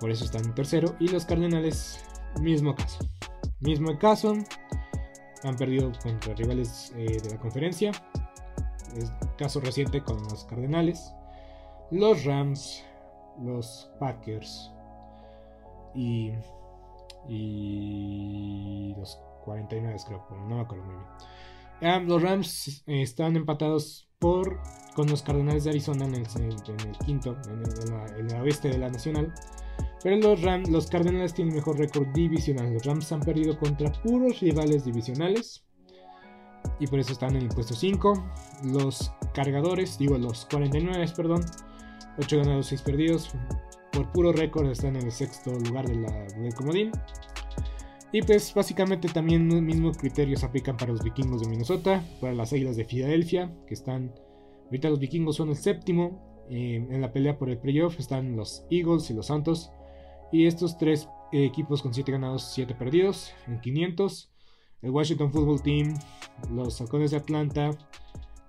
[0.00, 0.96] Por eso están en tercero.
[0.98, 2.04] Y los Cardenales,
[2.40, 3.06] mismo caso.
[3.60, 4.34] Mismo caso.
[5.44, 7.92] Han perdido contra rivales eh, de la conferencia
[8.96, 11.12] es caso reciente con los Cardenales,
[11.90, 12.84] los Rams,
[13.42, 14.72] los Packers
[15.94, 16.32] y,
[17.28, 21.06] y los 49 creo, no me acuerdo muy bien.
[21.82, 24.60] Ah, los Rams están empatados por
[24.94, 26.26] con los Cardenales de Arizona en el,
[27.06, 29.32] quinto, en el, oeste de la Nacional.
[30.02, 32.72] Pero los, Rams, los Cardenales tienen mejor récord divisional.
[32.72, 35.64] Los Rams han perdido contra puros rivales divisionales
[36.78, 38.12] y por eso están en el puesto 5.
[38.72, 41.44] Los cargadores, digo los 49, perdón,
[42.18, 43.30] 8 ganados, 6 perdidos.
[43.92, 46.90] Por puro récord están en el sexto lugar de la, del comodín.
[48.12, 52.52] Y pues básicamente también los mismos criterios aplican para los vikingos de Minnesota, para las
[52.52, 54.12] águilas de Filadelfia, que están,
[54.64, 56.46] ahorita los vikingos son el séptimo.
[56.50, 59.70] Eh, en la pelea por el playoff están los Eagles y los Santos.
[60.32, 64.30] Y estos tres equipos con 7 ganados, 7 perdidos en 500
[64.82, 65.94] el Washington Football Team,
[66.54, 67.70] los Halcones de Atlanta,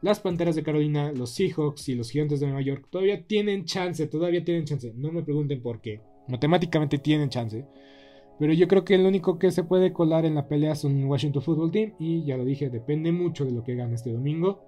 [0.02, 4.08] las Panteras de Carolina, los Seahawks y los Gigantes de Nueva York todavía tienen chance,
[4.08, 4.92] todavía tienen chance.
[4.96, 6.02] No me pregunten por qué.
[6.28, 7.66] Matemáticamente tienen chance.
[8.40, 11.44] Pero yo creo que el único que se puede colar en la pelea son Washington
[11.44, 11.94] Football Team.
[12.00, 14.66] Y ya lo dije, depende mucho de lo que gane este domingo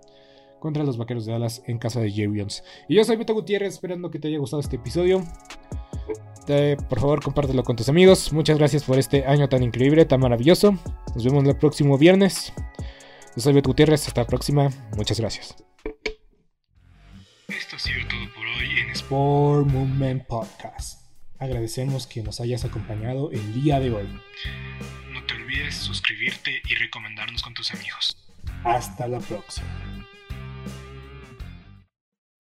[0.60, 2.46] contra los Vaqueros de Dallas en casa de Jerry
[2.88, 5.24] Y yo soy Beto Gutiérrez, esperando que te haya gustado este episodio
[6.90, 8.34] por favor, compártelo con tus amigos.
[8.34, 10.78] Muchas gracias por este año tan increíble, tan maravilloso.
[11.16, 12.54] Nos vemos el próximo viernes.
[13.36, 14.08] Yo soy Beto Gutiérrez.
[14.08, 14.70] Hasta la próxima.
[14.96, 15.56] Muchas gracias.
[17.48, 21.02] Esto ha sido todo por hoy en Sport Movement Podcast.
[21.40, 24.08] Agradecemos que nos hayas acompañado el día de hoy.
[25.12, 28.18] No te olvides suscribirte y recomendarnos con tus amigos.
[28.64, 29.68] Hasta la próxima.